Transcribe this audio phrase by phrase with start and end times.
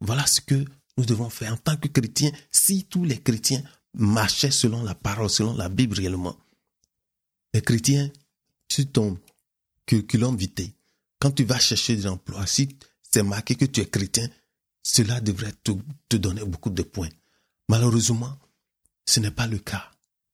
[0.00, 0.64] Voilà ce que
[0.96, 2.32] nous devons faire en tant que chrétiens.
[2.50, 3.62] Si tous les chrétiens
[3.94, 6.36] marchaient selon la parole, selon la Bible réellement,
[7.54, 8.10] les chrétiens,
[8.70, 9.18] sur ton
[9.86, 10.70] curriculum vitae,
[11.18, 12.68] quand tu vas chercher des emplois, si
[13.02, 14.28] c'est marqué que tu es chrétien,
[14.82, 17.08] cela devrait te donner beaucoup de points.
[17.68, 18.38] Malheureusement,
[19.06, 19.90] ce n'est pas le cas.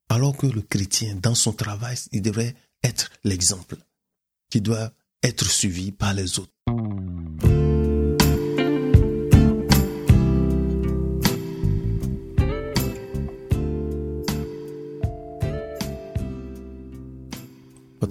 [0.09, 3.77] Alors que le chrétien, dans son travail, il devrait être l'exemple
[4.51, 4.93] qui doit
[5.23, 6.54] être suivi par les autres.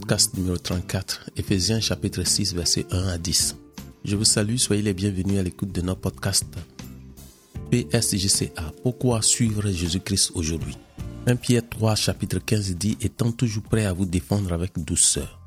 [0.04, 3.56] Podcast numéro 34, Ephésiens chapitre 6, verset 1 à 10.
[4.04, 6.46] Je vous salue, soyez les bienvenus à l'écoute de notre podcast
[7.72, 8.74] PSGCA.
[8.84, 10.78] Pourquoi suivre Jésus-Christ aujourd'hui?
[11.26, 15.40] 1 Pierre 3, chapitre 15 dit Étant toujours prêt à vous défendre avec douceur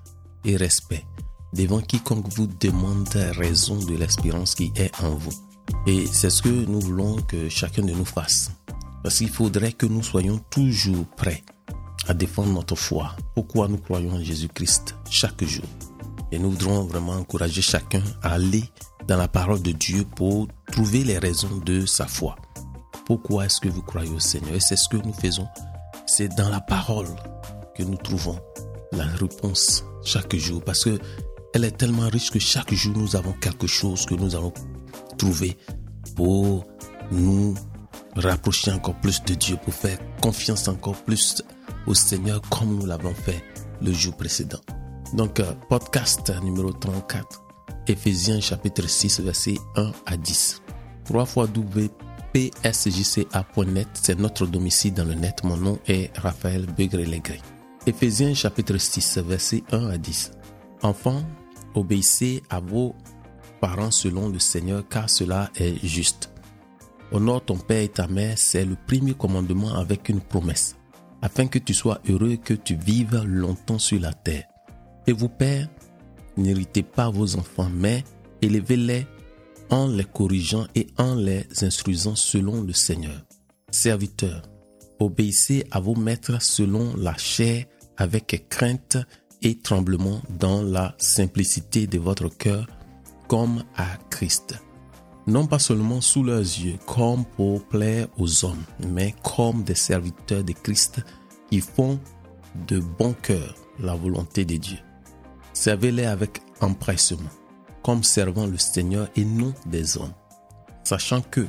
[0.46, 1.04] et respect
[1.52, 5.34] devant quiconque vous demande raison de l'espérance qui est en vous.
[5.87, 8.52] Et c'est ce que nous voulons que chacun de nous fasse.
[9.02, 11.45] Parce qu'il faudrait que nous soyons toujours prêts
[12.09, 13.15] à défendre notre foi.
[13.35, 15.65] Pourquoi nous croyons en Jésus-Christ chaque jour?
[16.32, 18.65] Et nous voudrons vraiment encourager chacun à aller
[19.07, 22.37] dans la parole de Dieu pour trouver les raisons de sa foi.
[23.07, 24.54] Pourquoi est-ce que vous croyez au Seigneur?
[24.54, 25.46] Et c'est ce que nous faisons.
[26.07, 27.09] C'est dans la parole
[27.76, 28.38] que nous trouvons
[28.93, 30.63] la réponse chaque jour.
[30.63, 30.98] Parce que
[31.54, 34.52] elle est tellement riche que chaque jour nous avons quelque chose que nous allons
[35.16, 35.57] trouver
[36.16, 36.66] pour
[37.13, 37.54] nous
[38.16, 41.43] rapprocher encore plus de Dieu, pour faire confiance encore plus
[41.87, 43.42] au Seigneur comme nous l'avons fait
[43.82, 44.60] le jour précédent.
[45.15, 47.42] Donc, euh, podcast numéro 34,
[47.87, 50.62] Ephésiens chapitre 6, verset 1 à 10.
[51.04, 55.45] 3 fois WPSJCA.net, c'est notre domicile dans le net.
[55.45, 57.40] Mon nom est Raphaël Begré-Légré.
[57.87, 60.32] Ephésiens chapitre 6, verset 1 à 10.
[60.82, 61.23] Enfants,
[61.74, 62.96] obéissez à vos
[63.60, 66.31] parents selon le Seigneur, car cela est juste.
[67.12, 70.75] Honore ton père et ta mère, c'est le premier commandement avec une promesse,
[71.22, 74.44] afin que tu sois heureux et que tu vives longtemps sur la terre.
[75.06, 75.68] Et vous, pères,
[76.36, 78.04] n'héritez pas vos enfants, mais
[78.42, 79.06] élevez-les
[79.70, 83.24] en les corrigeant et en les instruisant selon le Seigneur.
[83.70, 84.42] Serviteurs,
[84.98, 87.64] obéissez à vos maîtres selon la chair
[87.96, 88.98] avec crainte
[89.42, 92.66] et tremblement dans la simplicité de votre cœur
[93.28, 94.66] comme à Christ.
[95.26, 100.44] Non pas seulement sous leurs yeux comme pour plaire aux hommes, mais comme des serviteurs
[100.44, 101.00] de Christ
[101.50, 101.98] qui font
[102.69, 104.78] de bon cœur la volonté de Dieu.
[105.53, 107.31] Servez-les avec empressement,
[107.82, 110.15] comme servant le Seigneur et non des hommes,
[110.84, 111.47] sachant que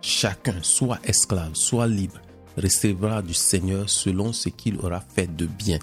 [0.00, 2.20] chacun, soit esclave, soit libre,
[2.56, 5.78] recevra du Seigneur selon ce qu'il aura fait de bien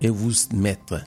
[0.00, 1.02] et vous mettre,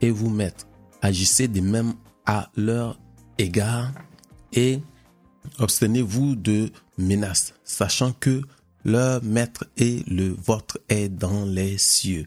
[0.00, 0.66] et vous mettre,
[1.00, 1.94] agissez de même
[2.26, 2.98] à leur
[3.38, 3.92] égard
[4.52, 4.80] et
[5.58, 8.42] abstenez-vous de menaces, sachant que
[8.84, 12.26] leur maître et le vôtre est dans les cieux,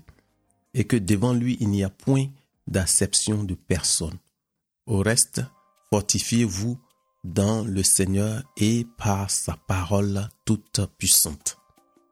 [0.74, 2.28] et que devant lui il n'y a point
[2.68, 4.18] d'acception de personne.
[4.86, 5.42] Au reste,
[5.90, 6.78] fortifiez-vous
[7.24, 11.58] dans le Seigneur et par sa parole toute puissante.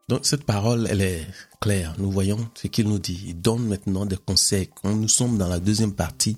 [0.08, 1.28] Donc cette parole, elle est
[1.62, 1.94] claire.
[2.00, 3.26] Nous voyons ce qu'il nous dit.
[3.28, 4.70] Il donne maintenant des conseils.
[4.84, 6.36] Nous sommes dans la deuxième partie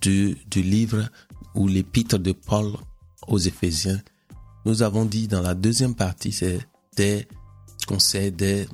[0.00, 1.08] du, du livre
[1.54, 2.72] ou l'épître de Paul
[3.26, 4.00] aux Éphésiens,
[4.64, 6.60] nous avons dit dans la deuxième partie, c'est
[6.96, 7.26] des
[7.86, 8.68] conseils, des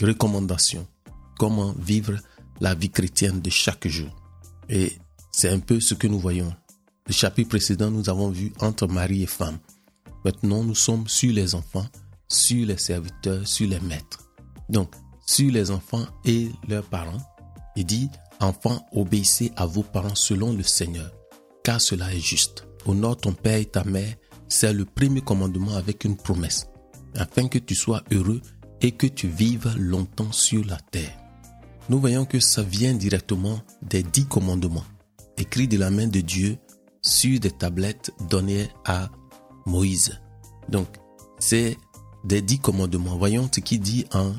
[0.00, 0.86] recommandations.
[1.38, 2.18] Comment vivre
[2.60, 4.10] la vie chrétienne de chaque jour.
[4.68, 4.92] Et
[5.30, 6.52] c'est un peu ce que nous voyons.
[7.06, 9.58] Le chapitre précédent, nous avons vu entre mari et femme.
[10.24, 11.86] Maintenant, nous sommes sur les enfants
[12.28, 14.30] sur les serviteurs, sur les maîtres.
[14.68, 14.94] Donc,
[15.26, 17.20] sur les enfants et leurs parents,
[17.76, 18.10] il dit,
[18.40, 21.10] enfants, obéissez à vos parents selon le Seigneur,
[21.64, 22.67] car cela est juste.
[22.88, 24.14] Honore ton père et ta mère,
[24.48, 26.68] c'est le premier commandement avec une promesse,
[27.14, 28.40] afin que tu sois heureux
[28.80, 31.16] et que tu vives longtemps sur la terre.
[31.90, 34.84] Nous voyons que ça vient directement des dix commandements,
[35.36, 36.56] écrits de la main de Dieu
[37.02, 39.10] sur des tablettes données à
[39.66, 40.18] Moïse.
[40.68, 40.88] Donc,
[41.38, 41.76] c'est
[42.24, 43.16] des dix commandements.
[43.16, 44.32] Voyons ce qu'il dit en,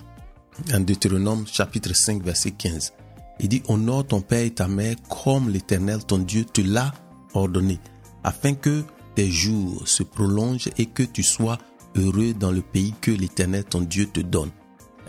[0.80, 2.94] Deutéronome chapitre 5 verset 15.
[3.40, 6.94] Il dit, honore ton père et ta mère comme l'Éternel ton Dieu te l'a
[7.34, 7.80] ordonné,
[8.24, 8.84] afin que
[9.16, 11.58] tes jours se prolongent et que tu sois
[11.96, 14.52] heureux dans le pays que l'Éternel ton Dieu te donne.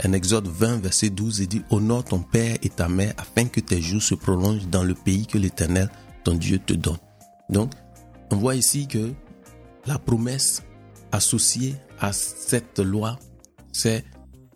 [0.04, 3.60] En Exode 20, verset 12, il dit, honore ton père et ta mère afin que
[3.60, 5.90] tes jours se prolongent dans le pays que l'Éternel
[6.24, 6.98] ton Dieu te donne.
[7.50, 7.72] Donc,
[8.30, 9.12] on voit ici que
[9.86, 10.62] la promesse
[11.12, 13.18] associée à cette loi,
[13.72, 14.04] c'est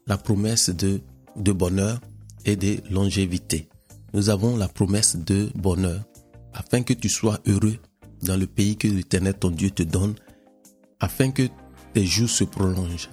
[0.07, 1.01] la promesse de,
[1.37, 2.01] de bonheur
[2.45, 3.69] et de longévité.
[4.13, 6.03] Nous avons la promesse de bonheur
[6.53, 7.79] afin que tu sois heureux
[8.25, 10.15] dans le pays que l'Éternel ton Dieu te donne
[11.01, 11.43] afin que
[11.93, 13.11] tes jours se prolongent.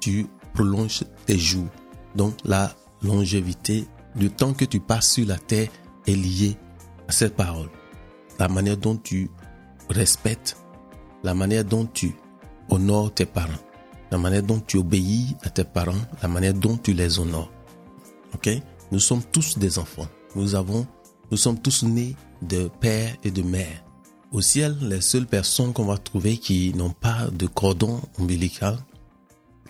[0.00, 1.68] Tu prolonges tes jours.
[2.16, 3.86] Donc la longévité,
[4.18, 5.68] le temps que tu passes sur la terre
[6.06, 6.56] est lié
[7.08, 7.68] à cette parole.
[8.38, 9.30] La manière dont tu
[9.90, 10.56] respectes,
[11.22, 12.14] la manière dont tu
[12.68, 13.52] honores tes parents,
[14.10, 17.52] la manière dont tu obéis à tes parents, la manière dont tu les honores.
[18.34, 18.50] Ok?
[18.90, 20.08] Nous sommes tous des enfants.
[20.34, 20.86] Nous avons,
[21.30, 23.83] nous sommes tous nés de père et de mère.
[24.34, 28.76] Au ciel, les seules personnes qu'on va trouver qui n'ont pas de cordon ombilical,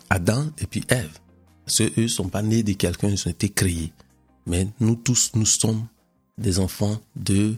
[0.09, 1.19] Adam et puis Ève.
[1.67, 3.93] Ceux, eux, sont pas nés de quelqu'un, ils ont été créés.
[4.47, 5.87] Mais nous tous, nous sommes
[6.39, 7.57] des enfants de,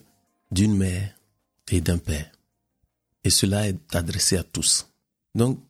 [0.50, 1.14] d'une mère
[1.70, 2.28] et d'un père.
[3.22, 4.90] Et cela est adressé à tous.
[5.36, 5.60] Donc,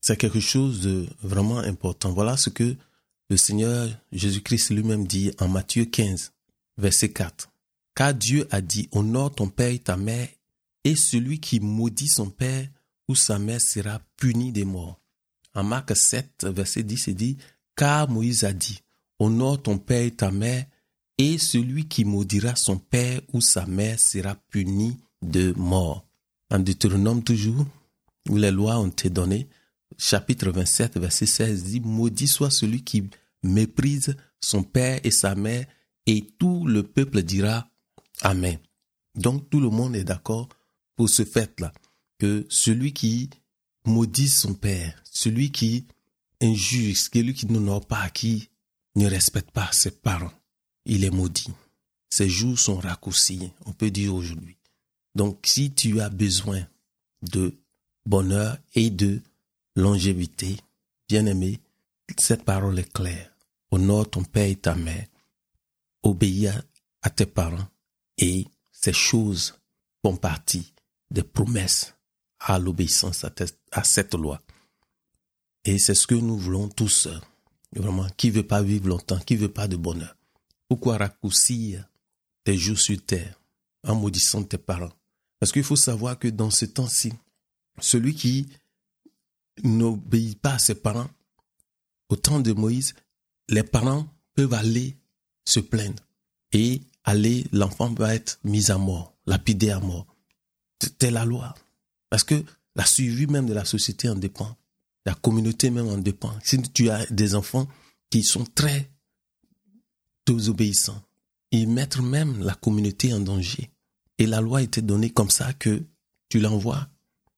[0.00, 2.12] c'est quelque chose de vraiment important.
[2.12, 2.76] Voilà ce que
[3.30, 6.30] le Seigneur Jésus-Christ lui-même dit en Matthieu 15,
[6.78, 7.50] verset 4.
[7.96, 10.28] Car Dieu a dit, honore ton père et ta mère,
[10.84, 12.68] et celui qui maudit son père
[13.08, 15.00] ou sa mère sera puni des morts.
[15.54, 17.38] En Marc 7, verset 10, il dit,
[17.76, 18.82] car Moïse a dit,
[19.18, 20.66] honore ton père et ta mère,
[21.16, 26.04] et celui qui maudira son père ou sa mère sera puni de mort.
[26.50, 27.66] En Deutéronome toujours,
[28.28, 29.48] où les lois ont été données,
[29.96, 33.04] chapitre 27, verset 16 dit, maudit soit celui qui
[33.42, 35.66] méprise son père et sa mère,
[36.06, 37.68] et tout le peuple dira
[38.20, 38.58] Amen.
[39.14, 40.48] Donc tout le monde est d'accord
[40.96, 41.72] pour ce fait-là,
[42.18, 43.30] que celui qui
[43.84, 45.86] maudit son père, celui qui
[46.40, 48.50] injuste, celui qui n'honore pas, qui
[48.94, 50.32] ne respecte pas ses parents,
[50.84, 51.50] il est maudit.
[52.10, 54.56] Ses jours sont raccourcis, on peut dire aujourd'hui.
[55.14, 56.66] Donc si tu as besoin
[57.22, 57.56] de
[58.06, 59.20] bonheur et de
[59.76, 60.56] longévité,
[61.08, 61.60] bien-aimé,
[62.18, 63.30] cette parole est claire.
[63.70, 65.06] Honore ton père et ta mère.
[66.02, 66.48] Obéis
[67.02, 67.68] à tes parents.
[68.18, 69.58] Et ces choses
[70.02, 70.73] font partie
[71.14, 71.94] des promesses
[72.40, 74.42] à l'obéissance à, cette loi.
[75.64, 77.08] Et c'est ce que nous voulons tous.
[77.72, 80.14] Vraiment, qui veut pas vivre longtemps, qui veut pas de bonheur.
[80.68, 81.88] Pourquoi raccourcir
[82.42, 83.40] tes jours sur terre
[83.84, 84.92] en maudissant tes parents?
[85.38, 87.12] Parce qu'il faut savoir que dans ce temps-ci,
[87.80, 88.48] celui qui
[89.62, 91.10] n'obéit pas à ses parents,
[92.08, 92.94] au temps de Moïse,
[93.48, 94.96] les parents peuvent aller
[95.44, 96.02] se plaindre
[96.52, 100.13] et aller, l'enfant va être mis à mort, lapidé à mort.
[101.00, 101.54] C'est la loi.
[102.10, 102.44] Parce que
[102.76, 104.56] la suivi même de la société en dépend.
[105.06, 106.32] La communauté même en dépend.
[106.42, 107.68] Si tu as des enfants
[108.10, 108.90] qui sont très
[110.48, 111.02] obéissants,
[111.50, 113.70] ils mettent même la communauté en danger.
[114.18, 115.82] Et la loi était donnée comme ça que
[116.28, 116.88] tu l'envoies,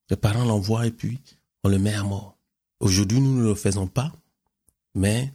[0.09, 1.19] les parents l'envoient et puis
[1.65, 2.39] on le met à mort.
[2.81, 4.13] Aujourd'hui, nous ne le faisons pas,
[4.95, 5.33] mais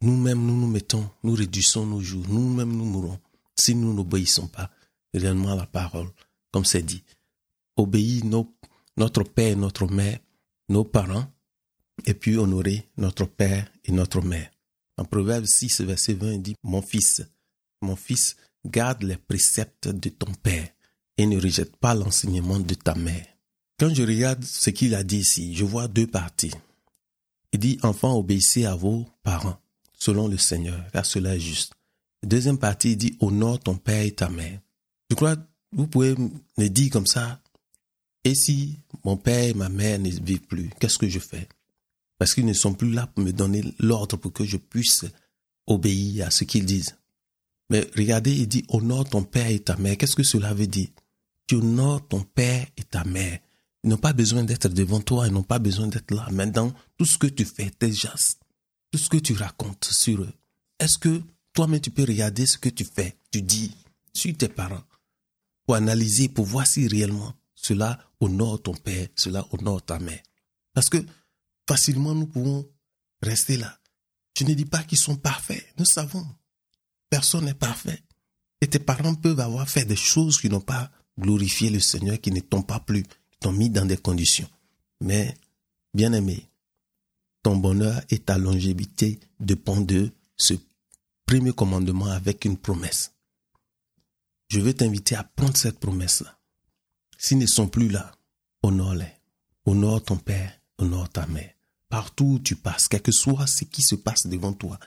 [0.00, 3.18] nous-mêmes, nous nous mettons, nous réduisons nos jours, nous-mêmes, nous mourons
[3.56, 4.70] si nous n'obéissons pas
[5.12, 6.08] réellement à la parole,
[6.50, 7.02] comme c'est dit.
[7.76, 8.22] Obéir
[8.96, 10.18] notre père et notre mère,
[10.68, 11.26] nos parents,
[12.06, 14.50] et puis honorer notre père et notre mère.
[14.96, 17.22] En Proverbe 6, verset 20, il dit, Mon fils,
[17.82, 20.68] mon fils, garde les préceptes de ton père
[21.16, 23.26] et ne rejette pas l'enseignement de ta mère.
[23.78, 26.52] Quand je regarde ce qu'il a dit ici, je vois deux parties.
[27.52, 29.60] Il dit, enfants, obéissez à vos parents,
[29.92, 31.72] selon le Seigneur, car cela est juste.
[32.22, 34.60] deuxième partie, il dit, honore ton père et ta mère.
[35.10, 35.36] Je crois,
[35.72, 37.40] vous pouvez me dire comme ça,
[38.24, 41.48] et si mon père et ma mère ne vivent plus, qu'est-ce que je fais?
[42.18, 45.04] Parce qu'ils ne sont plus là pour me donner l'ordre pour que je puisse
[45.66, 46.96] obéir à ce qu'ils disent.
[47.70, 49.96] Mais regardez, il dit, honore ton père et ta mère.
[49.96, 50.88] Qu'est-ce que cela veut dire?
[51.46, 53.38] Tu honores ton père et ta mère.
[53.82, 56.26] Ils n'ont pas besoin d'être devant toi, ils n'ont pas besoin d'être là.
[56.30, 58.40] Maintenant, tout ce que tu fais, tes gestes,
[58.90, 60.32] tout ce que tu racontes sur eux,
[60.78, 61.20] est-ce que
[61.52, 63.72] toi-même tu peux regarder ce que tu fais, tu dis
[64.14, 64.84] sur tes parents,
[65.66, 70.22] pour analyser, pour voir si réellement cela honore ton père, cela honore ta mère.
[70.72, 70.98] Parce que
[71.68, 72.68] facilement nous pouvons
[73.22, 73.78] rester là.
[74.38, 76.26] Je ne dis pas qu'ils sont parfaits, nous savons.
[77.08, 78.02] Personne n'est parfait.
[78.60, 82.32] Et tes parents peuvent avoir fait des choses qui n'ont pas glorifié le Seigneur, qui
[82.32, 83.04] ne t'ont pas plu
[83.52, 84.48] mis dans des conditions.
[85.00, 85.34] Mais,
[85.92, 86.48] bien aimé,
[87.42, 90.54] ton bonheur et ta longévité dépendent de ce
[91.26, 93.12] premier commandement avec une promesse.
[94.48, 96.33] Je veux t'inviter à prendre cette promesse-là.
[97.18, 98.12] S'ils ne sont plus là,
[98.62, 99.12] honore-les.
[99.66, 101.52] Honore ton père, honore ta mère.
[101.88, 104.78] Partout où tu passes, quel que soit ce qui se passe devant toi,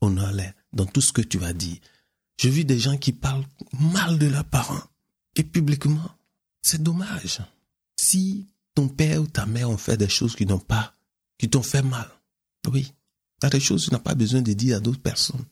[0.00, 1.78] honore-les dans tout ce que tu vas dire.
[2.38, 4.82] Je vis des gens qui parlent mal de leurs parents
[5.36, 6.10] et publiquement.
[6.62, 7.40] C'est dommage.
[7.96, 10.94] Si ton père ou ta mère ont fait des choses qui n'ont pas,
[11.38, 12.08] qui t'ont fait mal,
[12.68, 12.92] oui,
[13.40, 15.44] il y a des choses que tu n'as pas besoin de dire à d'autres personnes.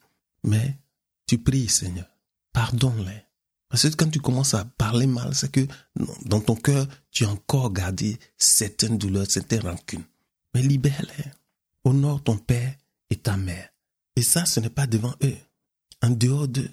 [0.44, 0.78] Mais
[1.26, 2.06] tu pries, Seigneur,
[2.52, 3.27] pardonne-les.
[3.68, 5.66] Parce que quand tu commences à parler mal, c'est que
[6.24, 10.04] dans ton cœur, tu as encore gardé certaines douleurs, certaines rancunes.
[10.54, 11.30] Mais libère-les.
[11.84, 12.74] Honore ton père
[13.10, 13.68] et ta mère.
[14.16, 15.36] Et ça, ce n'est pas devant eux,
[16.02, 16.70] en dehors d'eux.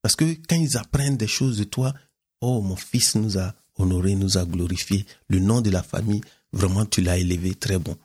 [0.00, 1.92] Parce que quand ils apprennent des choses de toi,
[2.40, 5.06] oh, mon fils nous a honoré, nous a glorifié.
[5.28, 7.96] Le nom de la famille, vraiment, tu l'as élevé, très bon.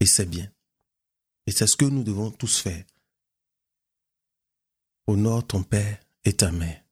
[0.00, 0.48] Et c'est bien.
[1.46, 2.84] Et c'est ce que nous devons tous faire.
[5.06, 6.85] Honore ton père et ta mère.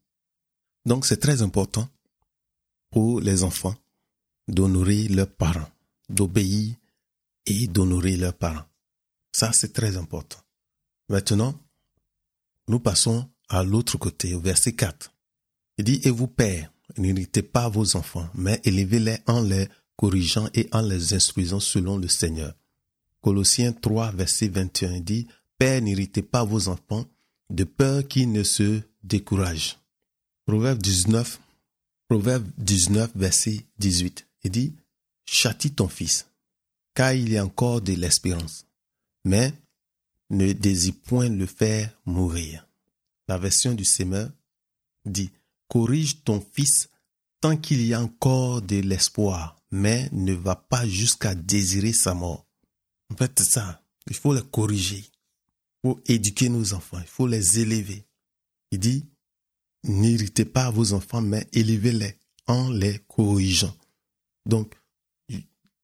[0.87, 1.89] Donc c'est très important
[2.91, 3.75] pour les enfants
[4.49, 5.71] d'honorer leurs parents,
[6.09, 6.75] d'obéir
[7.47, 8.67] et d'honorer leurs parents.
[9.33, 10.39] Ça, c'est très important.
[11.09, 11.59] Maintenant,
[12.69, 15.13] nous passons à l'autre côté, au verset 4.
[15.79, 20.69] Il dit, et vous, pères, n'irritez pas vos enfants, mais élevez-les en les corrigeant et
[20.73, 22.55] en les instruisant selon le Seigneur.
[23.21, 25.27] Colossiens 3, verset 21 dit,
[25.59, 27.07] Père, n'irritez pas vos enfants,
[27.51, 29.79] de peur qu'ils ne se découragent.
[30.47, 31.41] Proverbe 19,
[32.07, 34.27] Proverbe 19, verset 18.
[34.45, 34.75] Il dit,
[35.25, 36.27] Châtie ton fils,
[36.93, 38.67] car il y a encore de l'espérance,
[39.25, 39.55] mais
[40.29, 42.69] ne désire point le faire mourir.
[43.27, 44.31] La version du Semeur
[45.07, 45.31] dit,
[45.69, 46.91] Corrige ton fils
[47.41, 52.47] tant qu'il y a encore de l'espoir, mais ne va pas jusqu'à désirer sa mort.
[53.11, 53.83] En fait, c'est ça.
[54.09, 55.05] Il faut les corriger.
[55.07, 56.99] Il faut éduquer nos enfants.
[57.01, 58.05] Il faut les élever.
[58.71, 59.05] Il dit,
[59.85, 63.75] n'irritez pas vos enfants, mais élevez-les en les corrigeant.
[64.47, 64.75] Donc,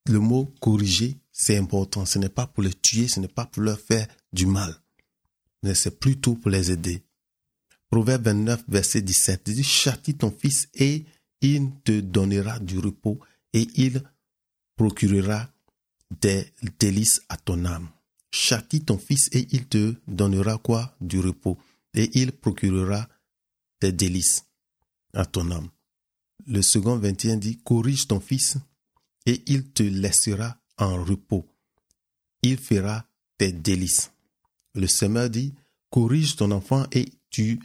[0.06, 2.04] le mot corriger, c'est important.
[2.04, 4.74] Ce n'est pas pour les tuer, ce n'est pas pour leur faire du mal,
[5.62, 7.02] mais c'est plutôt pour les aider.
[7.90, 11.04] Proverbe 29, verset 17 dit, châtie ton fils et
[11.40, 13.18] il te donnera du repos
[13.52, 14.02] et il
[14.76, 15.50] procurera
[16.20, 17.88] des délices à ton âme.
[18.30, 20.96] Châtie ton fils et il te donnera quoi?
[21.00, 21.58] Du repos
[21.94, 23.08] et il procurera
[23.88, 24.44] délices
[25.14, 25.68] à ton âme.
[26.46, 28.56] Le second 21 dit, corrige ton fils
[29.26, 31.46] et il te laissera en repos.
[32.42, 33.04] Il fera
[33.38, 34.10] des délices.
[34.74, 35.54] Le semeur dit,
[35.90, 37.60] corrige ton enfant et tu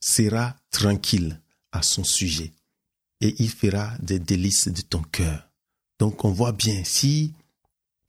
[0.00, 1.40] seras tranquille
[1.72, 2.52] à son sujet.
[3.20, 5.48] Et il fera des délices de ton cœur.
[5.98, 7.32] Donc on voit bien, si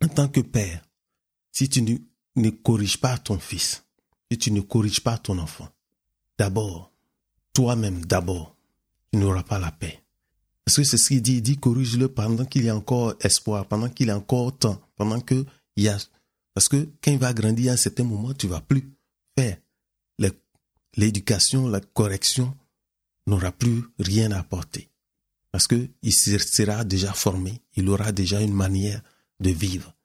[0.04, 0.84] en tant que père,
[1.52, 1.98] si tu ne,
[2.36, 3.84] ne corriges pas ton fils,
[4.30, 5.70] si tu ne corriges pas ton enfant,
[6.38, 6.92] d'abord,
[7.58, 8.56] toi-même d'abord,
[9.12, 10.04] tu n'auras pas la paix.
[10.64, 13.66] Parce que c'est ce qu'il dit, il dit corrige-le pendant qu'il y a encore espoir,
[13.66, 15.44] pendant qu'il y a encore temps, pendant que
[15.76, 15.98] il y a...
[16.54, 18.88] Parce que quand il va grandir à un certain moment, tu vas plus
[19.36, 19.58] faire.
[20.96, 22.56] L'éducation, la correction
[23.26, 24.90] n'aura plus rien à apporter.
[25.52, 29.02] Parce que il sera déjà formé, il aura déjà une manière
[29.40, 29.96] de vivre.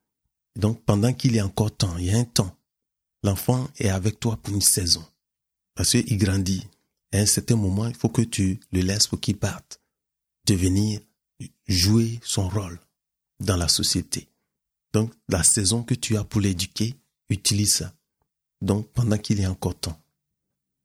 [0.56, 2.56] Donc pendant qu'il y a encore temps, il y a un temps,
[3.22, 5.04] l'enfant est avec toi pour une saison.
[5.74, 6.66] Parce qu'il grandit,
[7.12, 9.80] à un certain moment, il faut que tu le laisses pour qu'il parte,
[10.46, 11.00] devenir,
[11.66, 12.80] jouer son rôle
[13.40, 14.28] dans la société.
[14.92, 16.94] Donc, la saison que tu as pour l'éduquer,
[17.28, 17.94] utilise ça.
[18.60, 19.98] Donc, pendant qu'il a encore temps.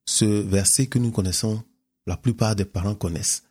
[0.05, 1.63] Ce verset que nous connaissons,
[2.05, 3.43] la plupart des parents connaissent.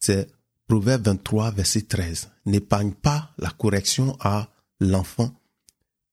[0.00, 0.28] C'est
[0.66, 2.30] Proverbe 23, verset 13.
[2.46, 4.48] N'épargne pas la correction à
[4.78, 5.34] l'enfant.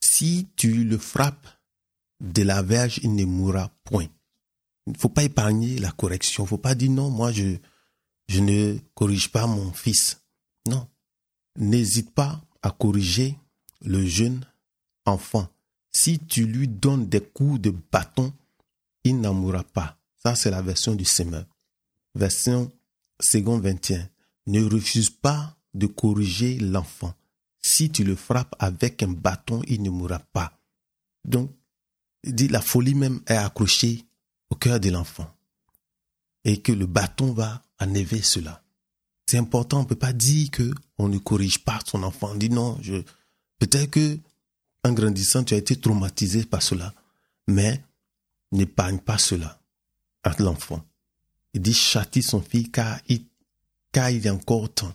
[0.02, 1.48] Si tu le frappes
[2.20, 4.08] de la verge, il ne mourra point.
[4.88, 6.44] Il ne faut pas épargner la correction.
[6.44, 7.58] Il ne faut pas dire non, moi je,
[8.30, 10.22] je ne corrige pas mon fils.
[10.66, 10.88] Non.
[11.58, 13.38] N'hésite pas à corriger
[13.82, 14.46] le jeune
[15.06, 15.50] enfant.
[15.92, 18.34] Si tu lui donnes des coups de bâton,
[19.04, 19.98] il n'en mourra pas.
[20.24, 21.46] Ça, c'est la version du semeur.
[22.16, 22.72] Version
[23.20, 24.08] second 21.
[24.48, 27.14] Ne refuse pas de corriger l'enfant.
[27.62, 30.58] Si tu le frappes avec un bâton, il ne mourra pas.
[31.26, 31.52] Donc,
[32.24, 34.07] dit la folie même est accrochée
[34.50, 35.32] au cœur de l'enfant
[36.44, 38.64] et que le bâton va enlever cela.
[39.26, 42.32] C'est important, on ne peut pas dire que on ne corrige pas son enfant.
[42.32, 43.02] On dit non, je,
[43.60, 44.18] peut-être que
[44.84, 46.94] en grandissant, tu as été traumatisé par cela,
[47.48, 47.84] mais
[48.54, 49.60] n'épargne pas cela
[50.24, 50.86] à l'enfant.
[51.54, 53.26] Il dit châtie son fils car il,
[53.92, 54.94] car il a encore temps.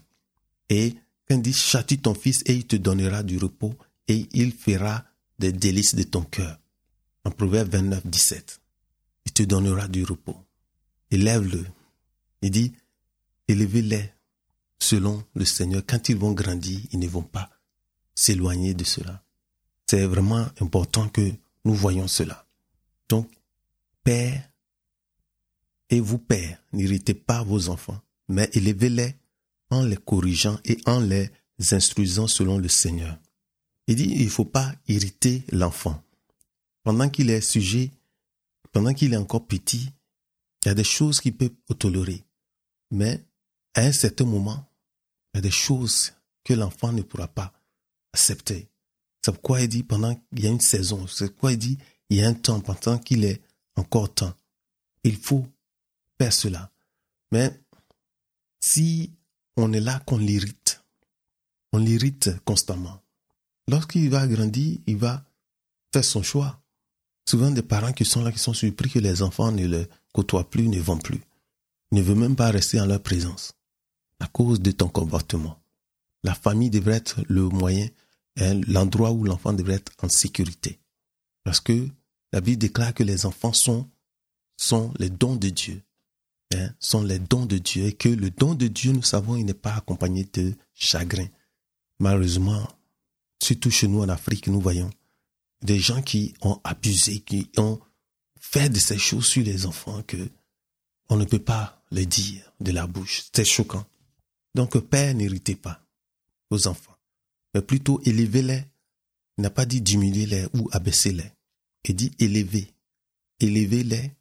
[0.70, 0.94] Et
[1.28, 3.74] quand il dit châtie ton fils et il te donnera du repos
[4.08, 5.04] et il fera
[5.38, 6.58] des délices de ton cœur.
[7.24, 8.61] En Proverbe 29, 17
[9.26, 10.36] il te donnera du repos.
[11.10, 11.64] Élève-le.
[12.42, 12.72] Il dit,
[13.48, 14.12] élevez-les
[14.78, 15.82] selon le Seigneur.
[15.86, 17.50] Quand ils vont grandir, ils ne vont pas
[18.14, 19.24] s'éloigner de cela.
[19.86, 21.32] C'est vraiment important que
[21.64, 22.46] nous voyons cela.
[23.08, 23.30] Donc,
[24.02, 24.50] Père,
[25.90, 29.14] et vous, Père, n'irritez pas vos enfants, mais élevez-les
[29.70, 31.30] en les corrigeant et en les
[31.70, 33.18] instruisant selon le Seigneur.
[33.86, 36.02] Il dit, il ne faut pas irriter l'enfant.
[36.82, 37.90] Pendant qu'il est sujet
[38.72, 39.90] pendant qu'il est encore petit,
[40.64, 42.24] Il y a des choses qu'il peut tolérer.
[42.90, 43.24] Mais
[43.74, 44.64] à un certain moment,
[45.32, 46.12] il y a des choses
[46.44, 47.52] que l'enfant ne pourra pas
[48.12, 48.68] accepter.
[49.24, 51.78] C'est pourquoi il dit pendant qu'il y a une saison, c'est pourquoi il dit
[52.10, 53.40] il y a un temps pendant qu'il est
[53.76, 54.34] encore temps.
[55.04, 55.46] Il faut
[56.20, 56.70] faire cela.
[57.32, 57.60] Mais
[58.60, 59.12] si
[59.56, 60.84] on est là qu'on l'irrite,
[61.72, 63.02] on l'irrite constamment.
[63.68, 65.24] Lorsqu'il va grandir, il va
[65.92, 66.61] faire son choix.
[67.28, 70.48] Souvent des parents qui sont là, qui sont surpris que les enfants ne le côtoient
[70.48, 71.22] plus, ne vont plus.
[71.92, 73.54] Ne veulent même pas rester en leur présence
[74.20, 75.58] à cause de ton comportement.
[76.22, 77.88] La famille devrait être le moyen,
[78.38, 80.78] hein, l'endroit où l'enfant devrait être en sécurité.
[81.44, 81.88] Parce que
[82.32, 83.88] la Bible déclare que les enfants sont,
[84.56, 85.82] sont les dons de Dieu.
[86.54, 89.44] Hein, sont les dons de Dieu et que le don de Dieu, nous savons, il
[89.44, 91.26] n'est pas accompagné de chagrin.
[91.98, 92.66] Malheureusement,
[93.42, 94.90] surtout chez nous en Afrique, nous voyons
[95.62, 97.80] des gens qui ont abusé, qui ont
[98.40, 100.30] fait de ces choses sur les enfants que
[101.08, 103.24] on ne peut pas les dire de la bouche.
[103.34, 103.84] C'est choquant.
[104.54, 105.84] Donc, père, n'héritez pas
[106.50, 106.96] aux enfants,
[107.54, 108.64] mais plutôt élevez-les.
[109.38, 111.32] Il n'a pas dit diminuer-les ou abaisser-les.
[111.88, 112.72] Il dit élever.
[113.40, 114.12] Élevez-les.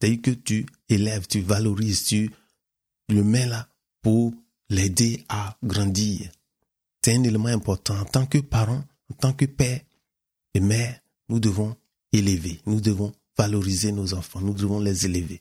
[0.00, 2.30] C'est-à-dire que tu élèves, tu valorises, tu
[3.08, 3.68] le mets là
[4.02, 4.32] pour
[4.68, 6.30] l'aider à grandir.
[7.02, 7.98] C'est un élément important.
[7.98, 9.80] En tant que parent, en tant que père
[10.54, 11.76] et mère, nous devons
[12.12, 15.40] élever, nous devons valoriser nos enfants, nous devons les élever.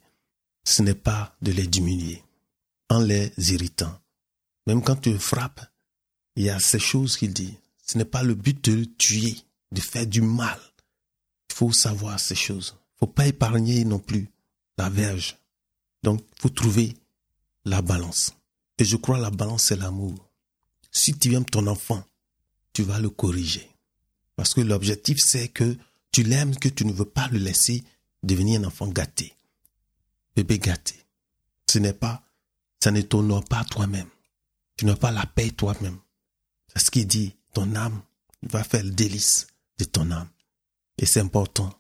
[0.63, 2.23] Ce n'est pas de les diminuer
[2.89, 3.99] en les irritant.
[4.67, 5.65] Même quand tu frappes,
[6.35, 7.55] il y a ces choses qu'il dit.
[7.85, 9.35] Ce n'est pas le but de tuer,
[9.71, 10.59] de faire du mal.
[11.49, 12.75] Il faut savoir ces choses.
[12.77, 14.29] Il ne faut pas épargner non plus
[14.77, 15.37] la verge.
[16.03, 16.95] Donc, il faut trouver
[17.65, 18.33] la balance.
[18.77, 20.29] Et je crois la balance, c'est l'amour.
[20.91, 22.03] Si tu aimes ton enfant,
[22.73, 23.68] tu vas le corriger.
[24.39, 25.75] Parce que l'objectif, c'est que
[26.13, 27.83] tu l'aimes, que tu ne veux pas le laisser
[28.23, 29.33] devenir un enfant gâté.
[30.33, 30.95] Bébé gâté.
[31.69, 32.23] Ce n'est pas,
[32.81, 34.07] ça ne t'honore pas toi-même.
[34.77, 35.97] Tu n'as pas la paix toi-même.
[36.69, 37.35] C'est ce qu'il dit.
[37.53, 38.01] Ton âme
[38.43, 40.29] va faire le délice de ton âme.
[40.99, 41.77] Et c'est important.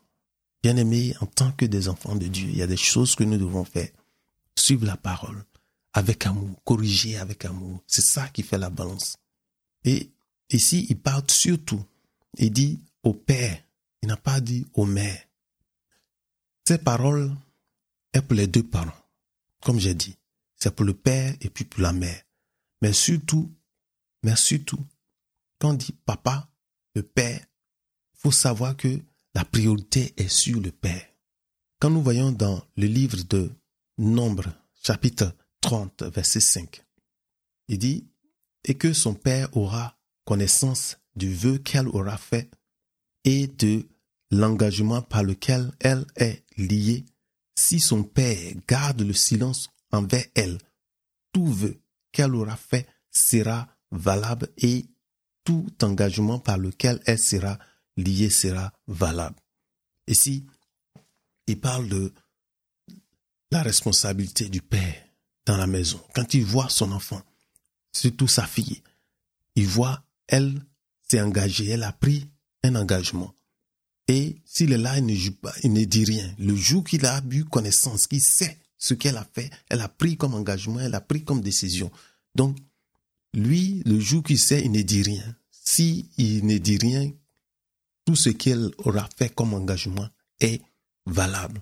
[0.61, 3.23] Bien aimé, en tant que des enfants de Dieu, il y a des choses que
[3.23, 3.87] nous devons faire.
[4.57, 5.45] Suivre la parole
[5.93, 7.81] avec amour, corriger avec amour.
[7.87, 9.15] C'est ça qui fait la balance.
[9.85, 10.11] Et
[10.49, 11.85] ici, il parle surtout.
[12.37, 13.61] Il dit au père.
[14.01, 15.21] Il n'a pas dit au mère.
[16.65, 17.35] Ces paroles
[18.13, 18.93] est pour les deux parents.
[19.61, 20.15] Comme j'ai dit,
[20.55, 22.21] c'est pour le père et puis pour la mère.
[22.81, 23.51] Mais surtout,
[24.23, 24.85] mais surtout,
[25.59, 26.49] quand on dit papa,
[26.95, 27.39] le père,
[28.13, 28.99] il faut savoir que
[29.33, 31.05] la priorité est sur le père.
[31.79, 33.51] Quand nous voyons dans le livre de
[33.97, 34.45] Nombre,
[34.81, 36.83] chapitre 30, verset 5,
[37.67, 38.07] il dit,
[38.63, 42.49] et que son père aura connaissance du vœu qu'elle aura fait
[43.25, 43.87] et de
[44.31, 47.05] l'engagement par lequel elle est liée,
[47.55, 50.57] si son père garde le silence envers elle,
[51.31, 51.79] tout vœu
[52.11, 54.85] qu'elle aura fait sera valable et
[55.43, 57.59] tout engagement par lequel elle sera
[57.97, 59.35] liée sera valable.
[60.07, 60.45] Ici,
[61.47, 62.13] il parle de
[63.51, 65.03] la responsabilité du père
[65.45, 65.99] dans la maison.
[66.13, 67.21] Quand il voit son enfant,
[67.91, 68.81] surtout sa fille,
[69.55, 70.61] il voit, elle
[71.09, 72.27] s'est elle a pris
[72.63, 73.33] un engagement.
[74.07, 76.33] Et s'il est là, il ne, joue pas, il ne dit rien.
[76.39, 80.17] Le jour qu'il a eu connaissance, qu'il sait ce qu'elle a fait, elle a pris
[80.17, 81.91] comme engagement, elle a pris comme décision.
[82.33, 82.57] Donc,
[83.33, 85.35] lui, le jour qu'il sait, il ne dit rien.
[85.51, 87.11] Si il ne dit rien,
[88.05, 90.61] tout ce qu'elle aura fait comme engagement est
[91.05, 91.61] valable.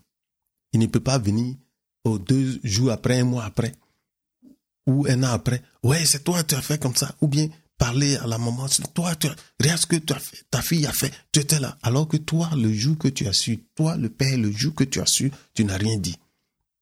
[0.72, 1.56] Il ne peut pas venir
[2.06, 3.74] aux deux jours après, un mois après,
[4.86, 5.62] ou un an après.
[5.84, 7.14] Ouais, c'est toi, tu as fait comme ça.
[7.20, 9.28] Ou bien parler à la maman, toi, tu
[9.60, 11.78] regarde ce que tu as fait, ta fille a fait, tu étais là.
[11.82, 14.84] Alors que toi, le jour que tu as su, toi, le père, le jour que
[14.84, 16.18] tu as su, tu n'as rien dit.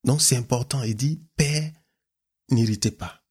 [0.04, 0.84] Donc c'est important.
[0.84, 1.72] Il dit, Père,
[2.50, 3.22] n'irritez pas.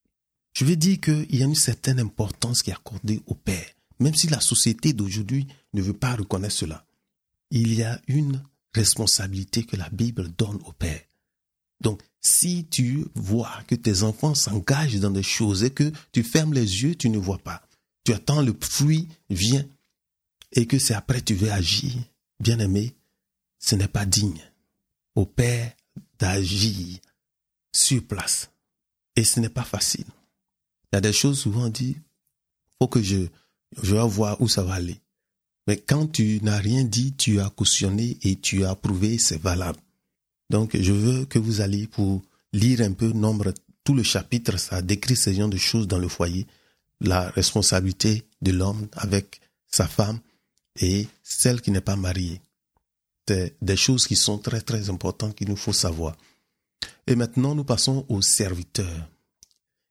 [0.53, 3.67] Je veux dire qu'il y a une certaine importance qui est accordée au Père,
[3.99, 6.87] même si la société d'aujourd'hui ne veut pas reconnaître cela.
[7.51, 8.43] Il y a une
[8.75, 11.01] responsabilité que la Bible donne au Père.
[11.81, 16.55] Donc, si tu vois que tes enfants s'engagent dans des choses et que tu fermes
[16.55, 17.63] les yeux, tu ne vois pas.
[18.05, 19.65] Tu attends le fruit vient
[20.53, 21.93] et que c'est après tu veux agir.
[22.41, 22.95] Bien aimé,
[23.59, 24.43] ce n'est pas digne.
[25.15, 25.73] Au Père,
[26.19, 26.99] d'agir
[27.73, 28.51] sur place.
[29.17, 30.07] Et ce n'est pas facile.
[30.93, 31.97] Il y a des choses souvent dit,
[32.79, 33.27] faut que je,
[33.83, 35.01] je vais voir où ça va aller.
[35.67, 39.79] Mais quand tu n'as rien dit, tu as cautionné et tu as approuvé, c'est valable.
[40.55, 44.83] Donc, je veux que vous alliez pour lire un peu nombre, tout le chapitre, ça
[44.83, 46.47] décrit ces genre de choses dans le foyer,
[47.01, 50.21] la responsabilité de l'homme avec sa femme
[50.81, 52.41] et celle qui n'est pas mariée
[53.27, 56.17] des choses qui sont très très importantes qu'il nous faut savoir.
[57.09, 59.09] Et maintenant, nous passons aux serviteurs.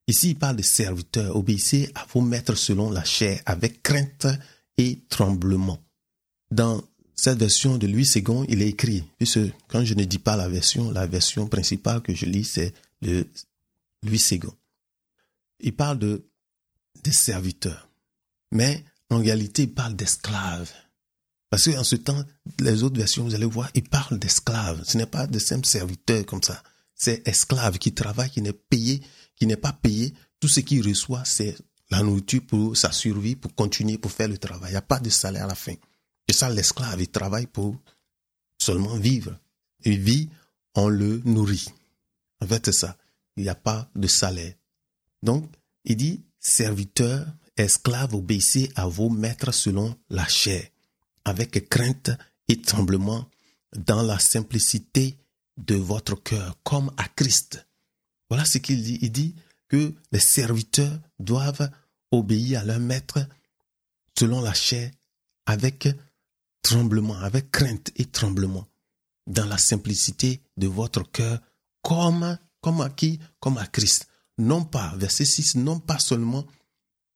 [0.08, 1.36] Ici, il parle de serviteurs.
[1.36, 4.28] Obéissez à vos maîtres selon la chair, avec crainte
[4.78, 5.84] et tremblement.
[6.52, 6.82] Dans
[7.16, 10.50] cette version de Louis II, il est écrit, puisque quand je ne dis pas la
[10.50, 13.28] version, la version principale que je lis, c'est le
[14.04, 14.42] Louis II.
[15.60, 16.26] Il parle de
[17.04, 17.90] des serviteurs.
[18.52, 20.72] Mais en réalité, il parle d'esclaves.
[21.50, 22.24] Parce qu'en ce temps,
[22.60, 24.84] les autres versions, vous allez voir, il parle d'esclaves.
[24.86, 26.62] Ce n'est pas de simples serviteurs comme ça.
[26.96, 29.02] C'est esclaves qui travaillent, qui n'est payé,
[29.36, 30.14] qui n'est pas payé.
[30.40, 31.56] Tout ce qu'il reçoit, c'est
[31.92, 34.70] la nourriture pour sa survie, pour continuer, pour faire le travail.
[34.70, 35.76] Il n'y a pas de salaire à la fin.
[36.28, 37.76] Et ça, l'esclave, il travaille pour
[38.58, 39.38] seulement vivre.
[39.84, 40.30] Il vit,
[40.76, 41.68] on le nourrit.
[42.42, 42.98] En fait, c'est ça.
[43.36, 44.54] Il n'y a pas de salaire.
[45.22, 45.50] Donc,
[45.86, 47.26] il dit, serviteurs,
[47.58, 50.68] esclaves, obéissez à vos maîtres selon la chair,
[51.26, 52.12] avec crainte
[52.48, 53.30] et tremblement,
[53.76, 55.18] dans la simplicité
[55.58, 57.66] de votre cœur, comme à Christ.
[58.30, 59.00] Voilà ce qu'il dit.
[59.02, 59.36] Il dit
[59.68, 61.70] que les serviteurs doivent
[62.12, 63.20] obéir à leur maître
[64.18, 64.92] selon la chair,
[65.46, 65.88] avec
[66.64, 68.66] tremblement, avec crainte et tremblement,
[69.28, 71.40] dans la simplicité de votre cœur,
[71.84, 73.20] comme, comme à qui?
[73.40, 74.08] Comme à Christ.
[74.40, 76.46] Non pas, verset 6, non pas seulement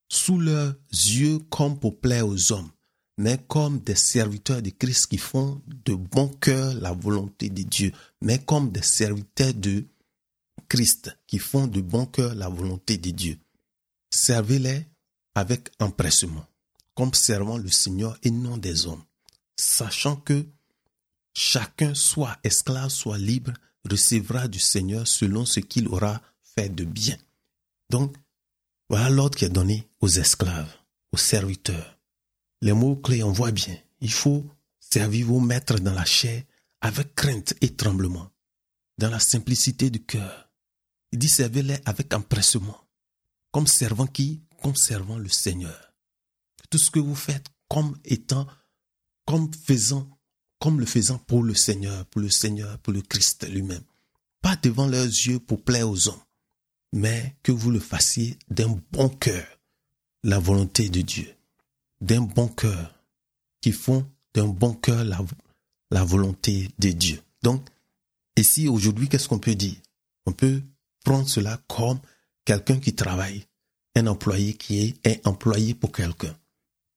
[0.08, 2.70] sous leurs yeux comme pour plaire aux hommes,
[3.18, 7.92] mais comme des serviteurs de Christ qui font de bon cœur la volonté de Dieu,
[8.22, 9.84] mais comme des serviteurs de
[10.68, 13.38] Christ qui font de bon cœur la volonté de Dieu.
[14.10, 14.86] Servez-les
[15.34, 16.46] avec empressement,
[16.94, 19.02] comme servant le Seigneur et non des hommes,
[19.58, 20.46] sachant que
[21.34, 23.52] chacun, soit esclave, soit libre,
[23.88, 27.16] recevra du Seigneur selon ce qu'il aura fait de bien.
[27.90, 28.16] Donc,
[28.88, 30.72] voilà l'ordre qui est donné aux esclaves,
[31.12, 31.98] aux serviteurs.
[32.62, 33.76] Les mots clés, on voit bien.
[34.00, 34.46] Il faut
[34.80, 36.42] servir vos maîtres dans la chair
[36.80, 38.30] avec crainte et tremblement,
[38.98, 40.50] dans la simplicité du cœur.
[41.12, 42.86] Il dit servez-les avec empressement,
[43.50, 45.92] comme servant qui Comme servant le Seigneur.
[46.70, 48.46] Tout ce que vous faites comme étant
[49.28, 50.08] comme faisant,
[50.64, 53.82] le faisant pour le Seigneur, pour le Seigneur, pour le Christ lui-même.
[54.40, 56.22] Pas devant leurs yeux pour plaire aux hommes,
[56.94, 59.46] mais que vous le fassiez d'un bon cœur,
[60.24, 61.30] la volonté de Dieu,
[62.00, 63.04] d'un bon cœur,
[63.60, 65.22] qui font d'un bon cœur la,
[65.90, 67.20] la volonté de Dieu.
[67.42, 67.68] Donc,
[68.34, 69.76] ici, aujourd'hui, qu'est-ce qu'on peut dire?
[70.24, 70.62] On peut
[71.04, 72.00] prendre cela comme
[72.46, 73.44] quelqu'un qui travaille,
[73.94, 76.34] un employé qui est, est employé pour quelqu'un.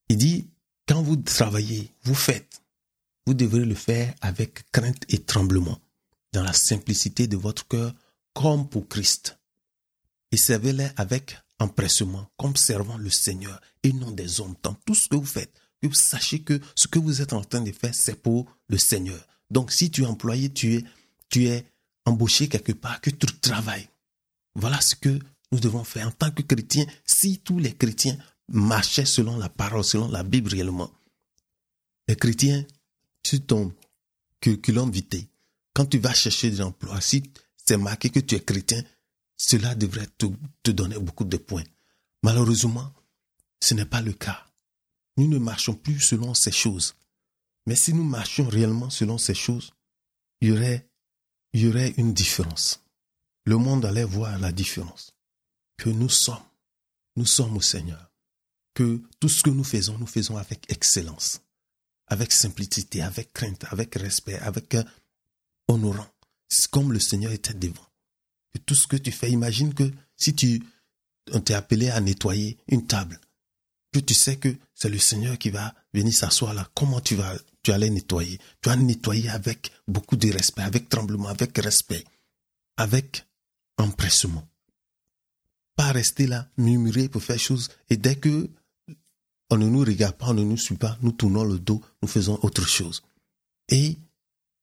[0.07, 0.47] Il dit,
[0.99, 2.61] vous travaillez, vous faites,
[3.25, 5.79] vous devrez le faire avec crainte et tremblement,
[6.33, 7.93] dans la simplicité de votre cœur,
[8.33, 9.37] comme pour Christ.
[10.31, 14.55] Et servez-les avec empressement, comme servant le Seigneur et non des hommes.
[14.63, 17.43] Dans tout ce que vous faites, que vous sachiez que ce que vous êtes en
[17.43, 19.25] train de faire, c'est pour le Seigneur.
[19.49, 20.83] Donc, si tu es employé, tu es,
[21.29, 21.65] tu es
[22.05, 23.89] embauché quelque part, que tu travailles.
[24.55, 25.19] Voilà ce que
[25.51, 26.85] nous devons faire en tant que chrétiens.
[27.05, 28.17] Si tous les chrétiens
[28.51, 30.91] marchait selon la parole, selon la Bible réellement.
[32.07, 32.65] Les chrétiens,
[33.25, 33.73] sur ton
[34.39, 35.27] curriculum vitae,
[35.73, 37.23] quand tu vas chercher des emplois, si
[37.65, 38.83] c'est marqué que tu es chrétien,
[39.37, 40.25] cela devrait te,
[40.63, 41.63] te donner beaucoup de points.
[42.23, 42.93] Malheureusement,
[43.59, 44.45] ce n'est pas le cas.
[45.17, 46.95] Nous ne marchons plus selon ces choses.
[47.65, 49.71] Mais si nous marchions réellement selon ces choses,
[50.41, 50.89] y aurait,
[51.53, 52.83] il y aurait une différence.
[53.45, 55.15] Le monde allait voir la différence.
[55.77, 56.43] Que nous sommes.
[57.15, 58.10] Nous sommes au Seigneur
[58.73, 61.41] que tout ce que nous faisons, nous faisons avec excellence,
[62.07, 64.83] avec simplicité, avec crainte, avec respect, avec euh,
[65.67, 66.07] honorant.
[66.69, 67.87] Comme le Seigneur était devant.
[68.53, 70.61] Et tout ce que tu fais, imagine que si tu
[71.31, 73.19] on appelé à nettoyer une table,
[73.93, 77.37] que tu sais que c'est le Seigneur qui va venir s'asseoir là, comment tu vas
[77.63, 78.39] tu allais nettoyer?
[78.61, 82.03] Tu vas nettoyer avec beaucoup de respect, avec tremblement, avec respect,
[82.77, 83.25] avec
[83.77, 84.47] empressement.
[85.75, 87.69] Pas rester là, murmurer pour faire chose.
[87.89, 88.49] Et dès que
[89.51, 92.07] on ne nous regarde pas, on ne nous suit pas, nous tournons le dos, nous
[92.07, 93.03] faisons autre chose.
[93.67, 93.97] Et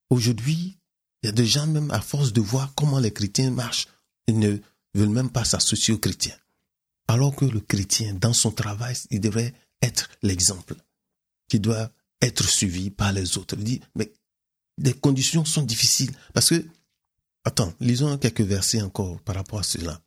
[0.08, 0.78] aujourd'hui,
[1.22, 3.88] il y a des gens même à force de voir comment les chrétiens marchent,
[4.26, 4.56] ils ne
[4.94, 6.36] veulent même pas s'associer aux chrétiens.
[7.06, 10.74] Alors que le chrétien, dans son travail, il devrait être l'exemple
[11.48, 11.90] qui doit
[12.22, 13.56] être suivi par les autres.
[13.58, 14.10] Il dit, mais
[14.78, 16.66] les conditions sont difficiles parce que,
[17.44, 20.00] attends, lisons quelques versets encore par rapport à cela.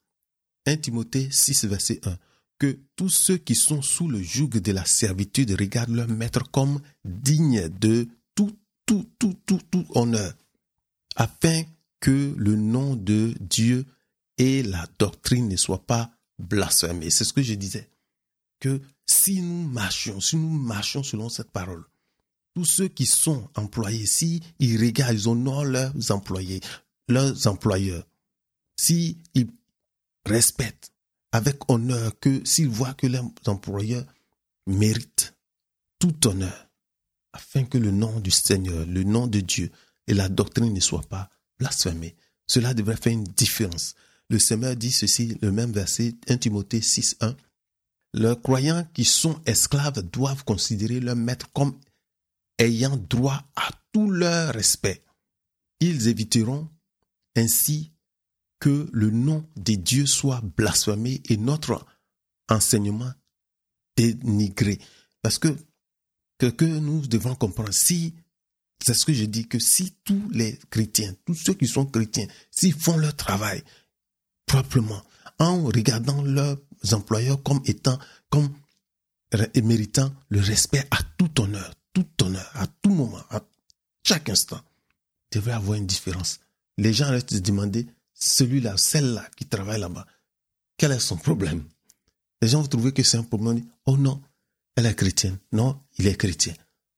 [0.66, 2.18] 1 Timothée 6, verset 1
[2.62, 6.80] que tous ceux qui sont sous le joug de la servitude regardent leur maître comme
[7.04, 10.32] digne de tout, tout, tout, tout, tout honneur,
[11.16, 11.64] afin
[12.00, 13.84] que le nom de Dieu
[14.38, 17.10] et la doctrine ne soient pas blasphémés.
[17.10, 17.90] C'est ce que je disais.
[18.60, 21.84] Que si nous marchions, si nous marchions selon cette parole,
[22.54, 26.62] tous ceux qui sont employés, si ils regardent, ils honorent leurs employés,
[27.08, 28.06] leurs employeurs,
[28.78, 29.18] s'ils
[30.28, 30.92] respectent
[31.32, 34.06] avec honneur, que s'ils voient que leurs employeurs
[34.68, 35.34] méritent
[36.00, 36.70] tout honneur,
[37.34, 39.72] afin que le nom du Seigneur, le nom de Dieu
[40.08, 42.16] et la doctrine ne soient pas blasphémés,
[42.48, 43.96] cela devrait faire une différence.
[44.30, 47.36] Le Seigneur dit ceci, le même verset, 1 Timothée 6, 1.
[48.14, 51.78] Les croyants qui sont esclaves doivent considérer leur maître comme
[52.58, 55.02] ayant droit à tout leur respect.
[55.80, 56.70] Ils éviteront
[57.36, 57.92] ainsi
[58.62, 61.86] que le nom des dieux soit blasphémé et notre
[62.48, 63.12] enseignement
[63.98, 64.80] dénigré.
[65.22, 65.50] Parce que,
[66.38, 68.14] que, que nous devons comprendre, si,
[68.82, 72.28] c'est ce que je dis, que si tous les chrétiens, tous ceux qui sont chrétiens,
[72.52, 73.64] s'ils font leur travail
[74.46, 75.04] proprement,
[75.40, 76.58] en regardant leurs
[76.92, 77.98] employeurs comme étant,
[78.30, 78.50] comme
[79.56, 83.42] méritant le respect à tout honneur, tout honneur, à tout moment, à
[84.06, 84.62] chaque instant,
[85.32, 86.40] devrait avoir une différence.
[86.78, 87.88] Les gens restent se demander,
[88.22, 90.06] celui-là, celle-là qui travaille là-bas,
[90.78, 91.64] quel est son problème?
[92.42, 93.64] Les gens vont trouver que c'est un problème.
[93.86, 94.22] Oh non,
[94.76, 95.38] elle est chrétienne.
[95.52, 96.54] Non, il est chrétien.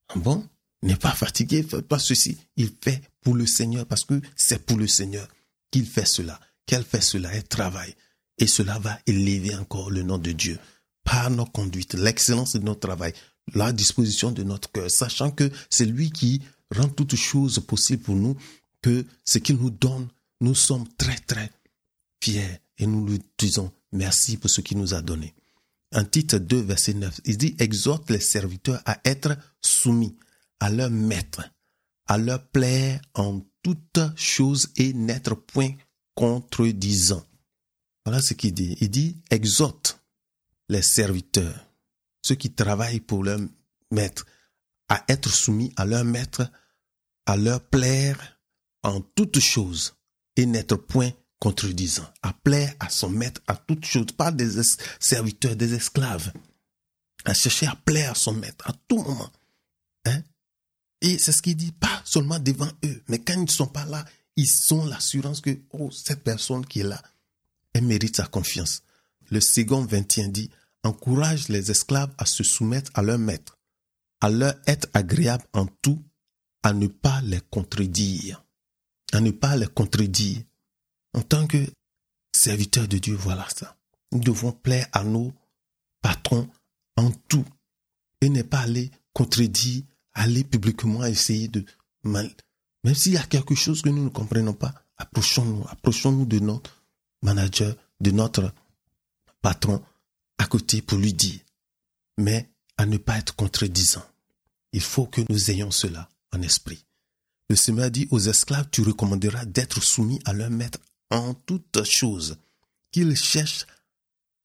[0.09, 0.47] Ah bon?
[0.81, 2.37] N'est pas fatigué, fait pas ceci.
[2.57, 5.27] Il fait pour le Seigneur parce que c'est pour le Seigneur
[5.71, 7.95] qu'il fait cela, qu'elle fait cela, elle travaille.
[8.37, 10.59] Et cela va élever encore le nom de Dieu
[11.03, 13.13] par nos conduites, l'excellence de notre travail,
[13.53, 16.41] la disposition de notre cœur, sachant que c'est lui qui
[16.73, 18.35] rend toutes choses possibles pour nous,
[18.81, 20.07] que ce qu'il nous donne,
[20.43, 21.49] nous sommes très très
[22.21, 25.33] fiers et nous lui disons merci pour ce qu'il nous a donné.
[25.95, 30.17] En titre 2, verset 9, il dit exhorte les serviteurs à être soumis
[30.59, 31.49] à leur maître,
[32.07, 35.71] à leur plaire en toutes choses et n'être point
[36.13, 37.23] contredisant.
[38.05, 38.75] Voilà ce qu'il dit.
[38.81, 40.03] Il dit exhorte
[40.67, 41.67] les serviteurs,
[42.21, 43.39] ceux qui travaillent pour leur
[43.91, 44.25] maître,
[44.89, 46.51] à être soumis à leur maître,
[47.25, 48.41] à leur plaire
[48.81, 49.93] en toutes choses
[50.35, 54.61] et n'être point contredisant, à plaire à son maître à toutes choses, pas des
[54.99, 56.31] serviteurs, des esclaves,
[57.25, 59.31] à chercher à plaire à son maître à tout moment.
[60.05, 60.21] Hein?
[61.01, 63.85] Et c'est ce qu'il dit, pas seulement devant eux, mais quand ils ne sont pas
[63.85, 67.01] là, ils ont l'assurance que oh, cette personne qui est là,
[67.73, 68.83] elle mérite sa confiance.
[69.29, 70.49] Le second 21 dit,
[70.83, 73.57] encourage les esclaves à se soumettre à leur maître,
[74.21, 76.01] à leur être agréable en tout,
[76.63, 78.45] à ne pas les contredire,
[79.13, 80.41] à ne pas les contredire.
[81.13, 81.65] En tant que
[82.31, 83.77] serviteurs de Dieu, voilà ça.
[84.11, 85.31] Nous devons plaire à nos
[86.01, 86.49] patrons
[86.97, 87.45] en tout
[88.21, 91.65] et ne pas aller contredire, aller publiquement essayer de
[92.03, 92.29] mal.
[92.83, 96.83] Même s'il y a quelque chose que nous ne comprenons pas, approchons-nous, approchons-nous de notre
[97.21, 98.53] manager, de notre
[99.41, 99.83] patron
[100.37, 101.39] à côté pour lui dire,
[102.17, 104.05] mais à ne pas être contredisant.
[104.71, 106.83] Il faut que nous ayons cela en esprit.
[107.53, 110.79] Le Seigneur dit aux esclaves, tu recommanderas d'être soumis à leur maître
[111.11, 112.35] en toutes choses,
[112.91, 113.67] qu'ils cherchent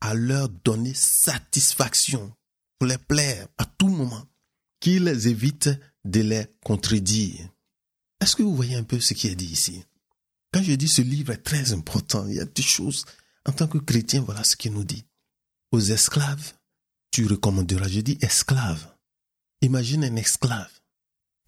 [0.02, 2.30] à leur donner satisfaction,
[2.78, 4.26] pour les plaire à tout moment,
[4.78, 5.70] qu'ils évitent
[6.04, 7.48] de les contredire.
[8.20, 9.82] Est-ce que vous voyez un peu ce qui est dit ici?
[10.52, 13.06] Quand je dis ce livre est très important, il y a des choses,
[13.46, 15.06] en tant que chrétien, voilà ce qu'il nous dit.
[15.72, 16.52] Aux esclaves,
[17.10, 18.86] tu recommanderas, je dis esclave.
[19.62, 20.77] Imagine un esclave.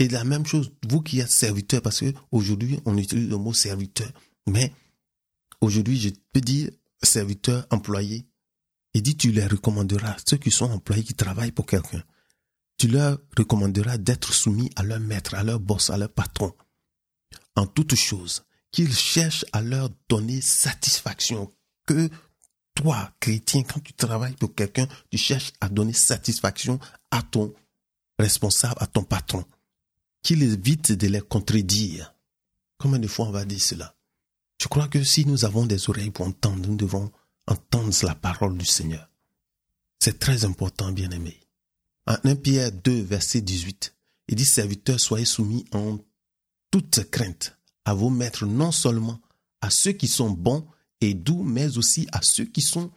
[0.00, 4.10] Et la même chose, vous qui êtes serviteur, parce qu'aujourd'hui, on utilise le mot serviteur.
[4.46, 4.72] Mais
[5.60, 6.70] aujourd'hui, je peux dire
[7.02, 8.26] serviteur, employé.
[8.94, 12.02] Et dit, tu les recommanderas, ceux qui sont employés, qui travaillent pour quelqu'un.
[12.78, 16.54] Tu leur recommanderas d'être soumis à leur maître, à leur boss, à leur patron.
[17.54, 21.52] En toutes choses, qu'ils cherchent à leur donner satisfaction.
[21.86, 22.08] Que
[22.74, 27.52] toi, chrétien, quand tu travailles pour quelqu'un, tu cherches à donner satisfaction à ton
[28.18, 29.44] responsable, à ton patron
[30.22, 32.14] qu'il évite de les contredire.
[32.78, 33.94] Combien de fois on va dire cela?
[34.60, 37.10] Je crois que si nous avons des oreilles pour entendre, nous devons
[37.46, 39.08] entendre la parole du Seigneur.
[39.98, 41.38] C'est très important, bien-aimé.
[42.06, 43.94] En 1 Pierre 2, verset 18,
[44.28, 45.98] il dit, serviteurs, soyez soumis en
[46.70, 49.20] toute crainte à vos maîtres, non seulement
[49.60, 50.66] à ceux qui sont bons
[51.00, 52.90] et doux, mais aussi à ceux qui sont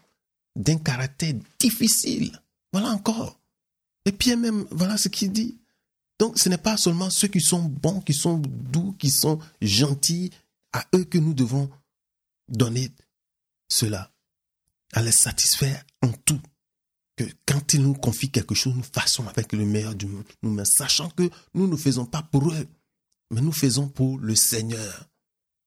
[0.55, 2.39] d'un caractère difficile.
[2.71, 3.39] Voilà encore.
[4.05, 5.57] Et Pierre même, voilà ce qu'il dit.
[6.19, 10.31] Donc ce n'est pas seulement ceux qui sont bons, qui sont doux, qui sont gentils,
[10.71, 11.69] à eux que nous devons
[12.47, 12.91] donner
[13.69, 14.11] cela,
[14.93, 16.41] à les satisfaire en tout.
[17.15, 20.65] Que quand ils nous confient quelque chose, nous fassons avec le meilleur du monde, nous
[20.65, 22.67] sachant que nous ne faisons pas pour eux,
[23.29, 25.09] mais nous faisons pour le Seigneur.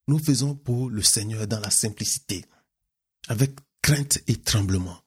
[0.09, 2.45] Nous faisons pour le Seigneur dans la simplicité,
[3.29, 5.01] avec crainte et tremblement,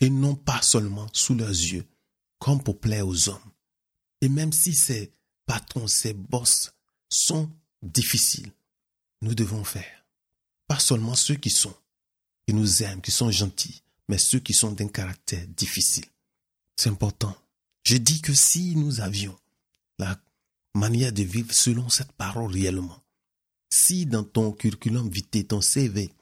[0.00, 1.86] et non pas seulement sous leurs yeux,
[2.38, 3.51] comme pour plaire aux hommes
[4.22, 5.12] et même si ces
[5.44, 6.72] patrons, ces boss
[7.10, 7.50] sont
[7.82, 8.52] difficiles,
[9.20, 10.06] nous devons faire.
[10.68, 11.74] Pas seulement ceux qui sont,
[12.46, 16.06] qui nous aiment, qui sont gentils, mais ceux qui sont d'un caractère difficile.
[16.76, 17.36] C'est important.
[17.84, 19.36] Je dis que si nous avions
[19.98, 20.18] la
[20.74, 23.02] manière de vivre selon cette parole réellement,
[23.70, 26.12] si dans ton curriculum vitae, ton CV,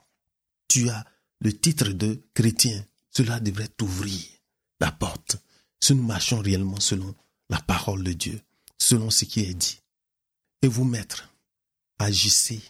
[0.68, 1.04] tu as
[1.40, 4.24] le titre de chrétien, cela devrait t'ouvrir
[4.80, 5.36] la porte.
[5.80, 7.14] Si nous marchons réellement selon
[7.50, 8.40] la parole de Dieu,
[8.78, 9.80] selon ce qui est dit.
[10.62, 11.28] Et vous, maîtres,
[11.98, 12.62] agissez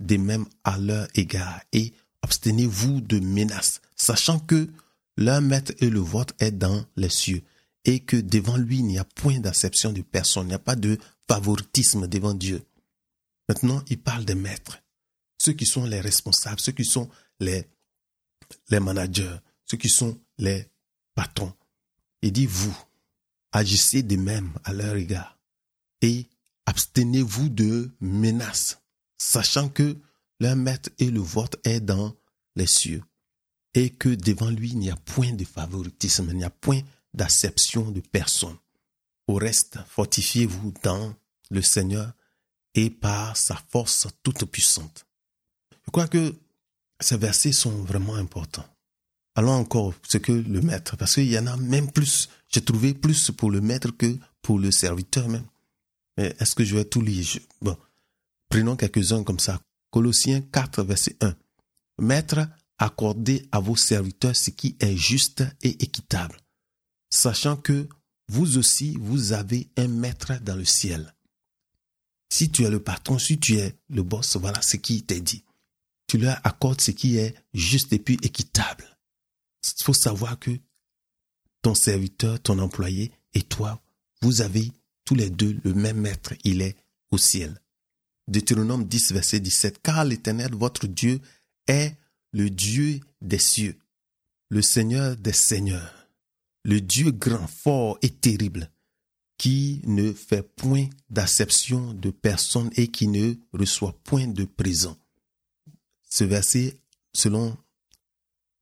[0.00, 4.68] de même à leur égard et abstenez-vous de menaces, sachant que
[5.16, 7.42] leur maître et le vôtre est dans les cieux,
[7.84, 10.76] et que devant lui il n'y a point d'acception de personne, il n'y a pas
[10.76, 12.62] de favoritisme devant Dieu.
[13.48, 14.82] Maintenant, il parle des maîtres,
[15.38, 17.08] ceux qui sont les responsables, ceux qui sont
[17.38, 17.64] les,
[18.70, 20.66] les managers, ceux qui sont les
[21.14, 21.54] patrons.
[22.22, 22.76] Il dit, vous,
[23.56, 25.38] agissez de même à leur égard
[26.02, 26.26] et
[26.66, 28.78] abstenez-vous de menaces,
[29.16, 29.96] sachant que
[30.40, 32.14] leur maître et le vôtre est dans
[32.54, 33.02] les cieux
[33.72, 36.82] et que devant lui il n'y a point de favoritisme, il n'y a point
[37.14, 38.56] d'acception de personne.
[39.26, 41.14] Au reste, fortifiez-vous dans
[41.50, 42.12] le Seigneur
[42.74, 45.06] et par sa force toute puissante.
[45.86, 46.34] Je crois que
[47.00, 48.68] ces versets sont vraiment importants.
[49.34, 52.94] Allons encore ce que le maître, parce qu'il y en a même plus, j'ai trouvé
[52.94, 55.46] plus pour le maître que pour le serviteur même.
[56.16, 57.26] Est-ce que je vais tout lire?
[57.60, 57.76] Bon,
[58.48, 59.60] prenons quelques-uns comme ça.
[59.90, 61.34] Colossiens 4, verset 1.
[61.98, 66.38] Maître, accordez à vos serviteurs ce qui est juste et équitable,
[67.10, 67.88] sachant que
[68.28, 71.14] vous aussi, vous avez un maître dans le ciel.
[72.28, 75.44] Si tu es le patron, si tu es le boss, voilà ce qui t'est dit.
[76.08, 78.84] Tu leur accordes ce qui est juste et puis équitable.
[79.64, 80.50] Il faut savoir que
[81.66, 83.82] ton serviteur, ton employé et toi,
[84.22, 84.70] vous avez
[85.04, 86.76] tous les deux le même maître, il est
[87.10, 87.60] au ciel.
[88.28, 89.82] Deutéronome 10, verset 17.
[89.82, 91.20] Car l'Éternel, votre Dieu,
[91.66, 91.96] est
[92.30, 93.76] le Dieu des cieux,
[94.48, 96.08] le Seigneur des seigneurs,
[96.62, 98.70] le Dieu grand, fort et terrible,
[99.36, 104.96] qui ne fait point d'acception de personne et qui ne reçoit point de présent.
[106.08, 106.76] Ce verset,
[107.12, 107.56] selon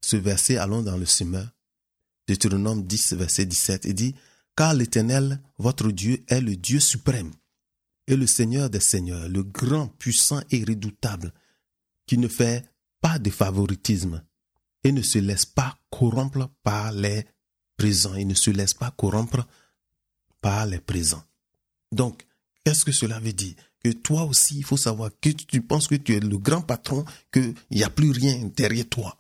[0.00, 1.53] ce verset, allons dans le semeur,
[2.26, 4.14] Deutéronome 10, verset 17, il dit,
[4.56, 7.32] Car l'Éternel, votre Dieu, est le Dieu suprême
[8.06, 11.32] et le Seigneur des Seigneurs, le grand, puissant et redoutable,
[12.06, 12.64] qui ne fait
[13.00, 14.22] pas de favoritisme
[14.82, 17.24] et ne se laisse pas corrompre par les
[17.76, 19.46] présents, il ne se laisse pas corrompre
[20.40, 21.24] par les présents.
[21.92, 22.26] Donc,
[22.64, 23.54] qu'est-ce que cela veut dire?
[23.82, 27.04] Que toi aussi, il faut savoir que tu penses que tu es le grand patron,
[27.32, 29.16] qu'il n'y a plus rien derrière toi.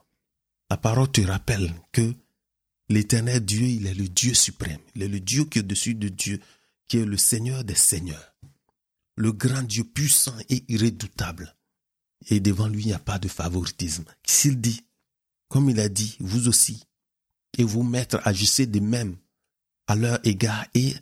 [0.70, 2.14] La parole te rappelle que
[2.88, 4.80] l'éternel Dieu, il est le Dieu suprême.
[4.94, 6.40] Il est le Dieu qui est au-dessus de Dieu,
[6.88, 8.34] qui est le Seigneur des Seigneurs.
[9.16, 11.54] Le grand Dieu puissant et irrédoutable.
[12.28, 14.04] Et devant lui, il n'y a pas de favoritisme.
[14.26, 14.84] S'il dit,
[15.48, 16.84] comme il a dit, vous aussi,
[17.56, 19.16] et vous maîtres, agissez de même
[19.86, 20.94] à leur égard et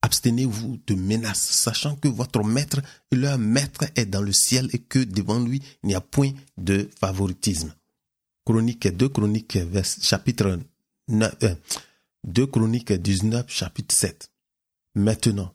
[0.00, 4.78] Abstenez-vous de menaces, sachant que votre maître et leur maître est dans le ciel et
[4.78, 7.74] que devant lui, il n'y a point de favoritisme.
[8.46, 9.58] Chronique 2 Chroniques
[10.00, 10.60] chapitre
[11.08, 11.36] 9,
[12.24, 14.30] 2 euh, Chroniques 19 chapitre 7.
[14.94, 15.54] Maintenant,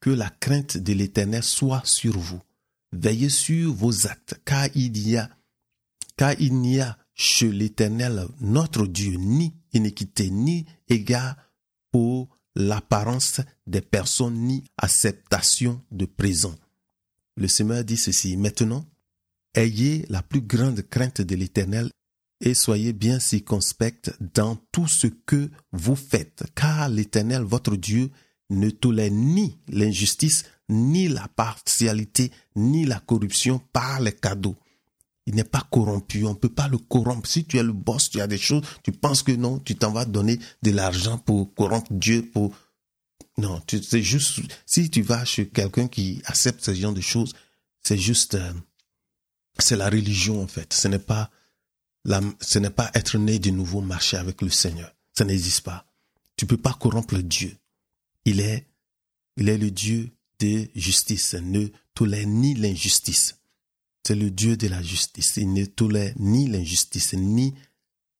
[0.00, 2.40] que la crainte de l'Éternel soit sur vous.
[2.92, 5.28] Veillez sur vos actes, car il y a,
[6.38, 11.36] il n'y a chez l'Éternel notre Dieu ni iniquité ni égard
[11.90, 16.54] pour l'apparence des personnes ni acceptation de présent.
[17.36, 18.84] Le Seigneur dit ceci, maintenant,
[19.54, 21.90] ayez la plus grande crainte de l'Éternel
[22.40, 28.10] et soyez bien circonspects dans tout ce que vous faites, car l'Éternel, votre Dieu,
[28.50, 34.56] ne tolère ni l'injustice, ni la partialité, ni la corruption par les cadeaux.
[35.26, 37.28] Il n'est pas corrompu, on ne peut pas le corrompre.
[37.28, 39.92] Si tu es le boss, tu as des choses, tu penses que non, tu t'en
[39.92, 42.54] vas donner de l'argent pour corrompre Dieu, pour...
[43.36, 47.34] Non, c'est juste, si tu vas chez quelqu'un qui accepte ce genre de choses,
[47.82, 48.52] c'est juste, euh,
[49.58, 50.72] c'est la religion en fait.
[50.72, 51.30] Ce n'est pas,
[52.40, 54.92] ce n'est pas être né de nouveau, marcher avec le Seigneur.
[55.16, 55.84] Ça n'existe pas.
[56.36, 57.56] Tu peux pas corrompre Dieu.
[58.24, 58.66] Il est,
[59.36, 63.36] il est le Dieu de justice, ne tolère ni l'injustice.
[64.06, 65.36] C'est le Dieu de la justice.
[65.36, 67.54] Il ne tolère ni l'injustice, ni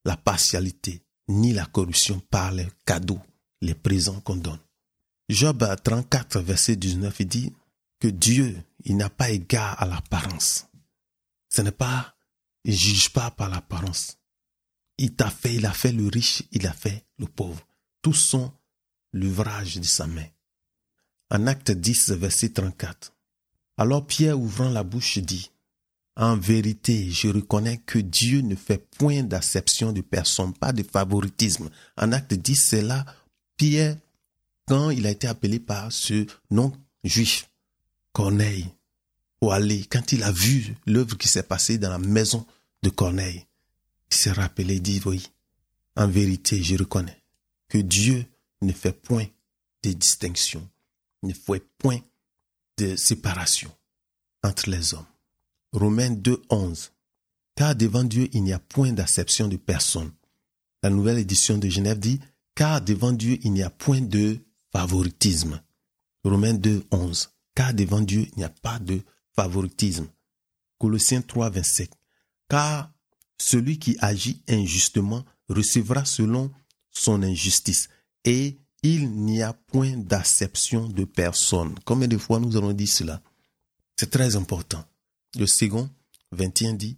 [0.05, 3.21] la partialité, ni la corruption par les cadeaux,
[3.61, 4.59] les présents qu'on donne.
[5.29, 7.53] Job 34, verset 19, il dit
[7.99, 10.67] que Dieu, il n'a pas égard à l'apparence.
[11.49, 12.15] Ce n'est pas,
[12.69, 14.19] il juge pas par l'apparence.
[14.99, 17.65] Il t'a fait, il a fait le riche, il a fait le pauvre.
[18.03, 18.53] Tous sont
[19.11, 20.27] l'ouvrage de sa main.
[21.31, 23.11] En acte 10, verset 34.
[23.77, 25.49] Alors Pierre, ouvrant la bouche, dit,
[26.15, 31.71] En vérité, je reconnais que Dieu ne fait point d'acception de personne, pas de favoritisme.
[31.97, 33.03] En acte 10, c'est là
[33.57, 33.97] Pierre,
[34.67, 36.71] quand il a été appelé par ce nom
[37.03, 37.49] juif,
[38.13, 38.67] Corneille,
[39.41, 42.45] ou aller, quand il a vu l'œuvre qui s'est passée dans la maison
[42.83, 43.45] de Corneille,
[44.11, 45.27] il s'est rappelé, dit, oui,
[45.95, 47.21] en vérité, je reconnais
[47.67, 48.25] que Dieu
[48.61, 49.27] ne fait point
[49.83, 50.67] de distinction,
[51.23, 51.99] ne fait point
[52.77, 53.71] de séparation
[54.43, 55.05] entre les hommes.
[55.71, 56.91] Romains 2, 11.
[57.55, 60.11] Car devant Dieu, il n'y a point d'acception de personne.
[60.81, 62.19] La nouvelle édition de Genève dit,
[62.55, 64.39] car devant Dieu, il n'y a point de
[64.71, 65.61] favoritisme.
[66.23, 67.29] Romains 2, 11.
[67.53, 69.01] Car devant Dieu, il n'y a pas de
[69.35, 70.07] favoritisme.
[70.77, 71.91] Colossiens 3, 27.
[72.49, 72.91] Car
[73.37, 76.51] celui qui agit injustement recevra selon
[76.91, 77.89] son injustice.
[78.25, 81.75] Et il n'y a point d'acception de personne.
[81.85, 83.21] Combien de fois nous avons dit cela?
[83.97, 84.83] C'est très important.
[85.37, 85.89] Le second,
[86.31, 86.97] 21 dit,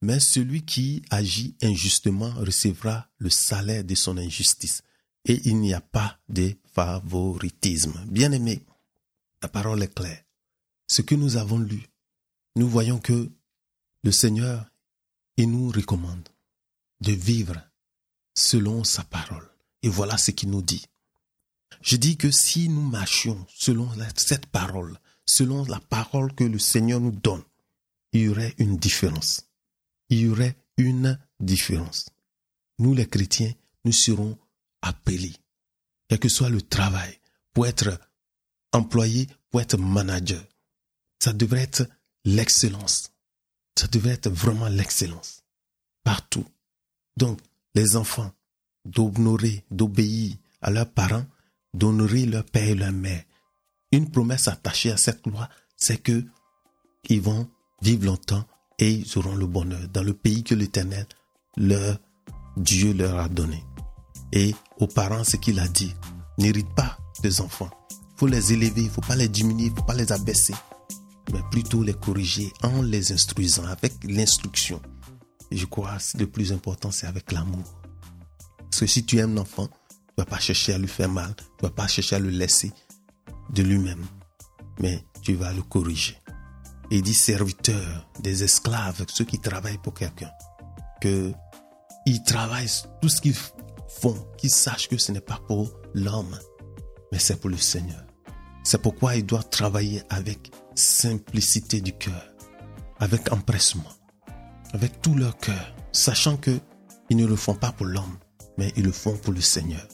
[0.00, 4.82] mais celui qui agit injustement recevra le salaire de son injustice.
[5.24, 8.04] Et il n'y a pas de favoritisme.
[8.06, 8.64] Bien aimé,
[9.42, 10.22] la parole est claire.
[10.86, 11.88] Ce que nous avons lu,
[12.56, 13.30] nous voyons que
[14.02, 14.70] le Seigneur,
[15.36, 16.28] il nous recommande
[17.00, 17.56] de vivre
[18.34, 19.48] selon sa parole.
[19.82, 20.84] Et voilà ce qu'il nous dit.
[21.80, 27.00] Je dis que si nous marchions selon cette parole, selon la parole que le Seigneur
[27.00, 27.42] nous donne,
[28.12, 29.48] il y aurait une différence.
[30.08, 32.08] Il y aurait une différence.
[32.78, 33.52] Nous les chrétiens,
[33.84, 34.38] nous serons
[34.82, 35.34] appelés,
[36.08, 37.18] quel que soit le travail,
[37.52, 38.00] pour être
[38.72, 40.42] employé, pour être manager.
[41.18, 41.88] Ça devrait être
[42.24, 43.12] l'excellence.
[43.78, 45.44] Ça devrait être vraiment l'excellence.
[46.02, 46.44] Partout.
[47.16, 47.38] Donc,
[47.76, 48.32] les enfants,
[48.84, 51.24] d'honorer, d'obéir à leurs parents,
[51.74, 53.22] d'honorer leur père et leur mère.
[53.92, 56.24] Une promesse attachée à cette loi, c'est que
[57.08, 57.48] ils vont
[57.80, 58.44] vivre longtemps
[58.80, 61.06] et ils auront le bonheur dans le pays que l'Éternel,
[61.56, 62.00] leur
[62.56, 63.62] Dieu leur a donné.
[64.32, 65.94] Et aux parents, ce qu'il a dit,
[66.36, 67.70] n'hérite pas des enfants.
[67.92, 70.10] Il faut les élever, il ne faut pas les diminuer, il ne faut pas les
[70.10, 70.54] abaisser,
[71.32, 74.80] mais plutôt les corriger en les instruisant avec l'instruction.
[75.50, 77.64] Je crois que le plus important, c'est avec l'amour.
[78.58, 79.74] Parce que si tu aimes l'enfant, tu
[80.18, 82.30] ne vas pas chercher à lui faire mal, tu ne vas pas chercher à le
[82.30, 82.72] laisser
[83.50, 84.04] de lui-même,
[84.80, 86.16] mais tu vas le corriger
[86.90, 90.30] et dit serviteurs, des esclaves, ceux qui travaillent pour quelqu'un,
[91.00, 91.32] que
[92.06, 92.70] ils travaillent
[93.02, 93.36] tout ce qu'ils
[93.88, 96.38] font, qu'ils sachent que ce n'est pas pour l'homme,
[97.12, 98.02] mais c'est pour le Seigneur.
[98.64, 102.32] C'est pourquoi ils doivent travailler avec simplicité du cœur,
[103.00, 103.92] avec empressement,
[104.72, 106.58] avec tout leur cœur, sachant que
[107.10, 108.18] ils ne le font pas pour l'homme,
[108.58, 109.86] mais ils le font pour le Seigneur.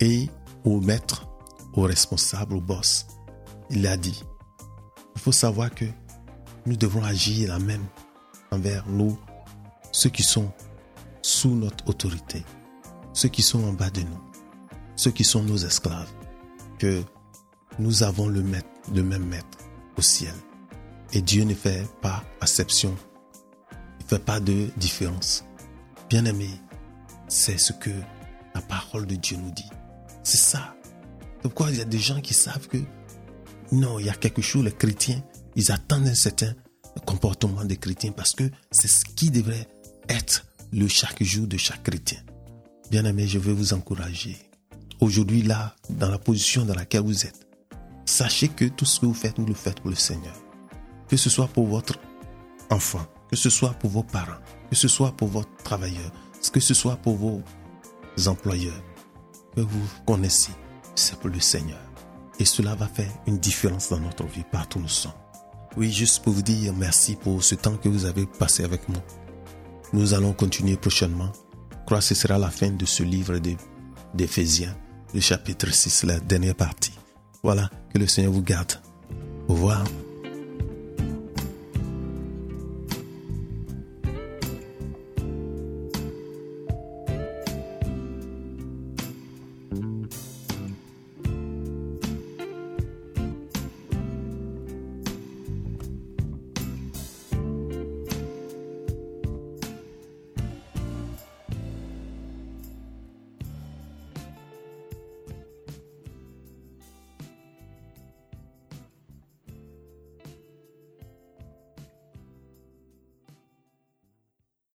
[0.00, 0.28] Et
[0.64, 1.26] au maître,
[1.74, 3.06] au responsable, au boss,
[3.70, 4.22] il a dit,
[5.16, 5.86] il faut savoir que
[6.66, 7.84] nous devons agir la même
[8.50, 9.18] envers nous,
[9.90, 10.52] ceux qui sont
[11.22, 12.44] sous notre autorité,
[13.12, 14.20] ceux qui sont en bas de nous,
[14.94, 16.12] ceux qui sont nos esclaves,
[16.78, 17.02] que
[17.78, 19.58] nous avons le, maître, le même maître
[19.96, 20.34] au ciel.
[21.12, 22.96] Et Dieu ne fait pas exception,
[24.00, 25.44] il ne fait pas de différence.
[26.08, 26.50] Bien aimé,
[27.28, 27.90] c'est ce que
[28.54, 29.70] la parole de Dieu nous dit.
[30.22, 30.74] C'est ça.
[31.42, 32.78] Pourquoi il y a des gens qui savent que
[33.72, 35.22] non, il y a quelque chose, les chrétiens,
[35.56, 36.54] ils attendent un certain
[37.06, 39.66] comportement des chrétiens parce que c'est ce qui devrait
[40.08, 42.18] être le chaque jour de chaque chrétien.
[42.90, 44.36] Bien aimé, je veux vous encourager.
[45.00, 47.46] Aujourd'hui, là, dans la position dans laquelle vous êtes,
[48.12, 50.34] sachez que tout ce que vous faites, vous le faites pour le Seigneur.
[51.08, 51.98] Que ce soit pour votre
[52.70, 54.40] enfant, que ce soit pour vos parents,
[54.70, 56.12] que ce soit pour votre travailleur,
[56.52, 57.42] que ce soit pour vos
[58.26, 58.82] employeurs,
[59.56, 60.52] que vous connaissez,
[60.94, 61.80] c'est pour le Seigneur.
[62.38, 65.12] Et cela va faire une différence dans notre vie partout où nous sommes.
[65.76, 69.02] Oui, juste pour vous dire merci pour ce temps que vous avez passé avec moi.
[69.92, 71.32] Nous allons continuer prochainement.
[71.70, 73.38] Je crois que ce sera la fin de ce livre
[74.14, 74.76] d'Éphésiens,
[75.14, 76.92] le chapitre 6, la dernière partie.
[77.42, 78.80] Voilà, que le Seigneur vous garde.
[79.48, 79.84] Au revoir.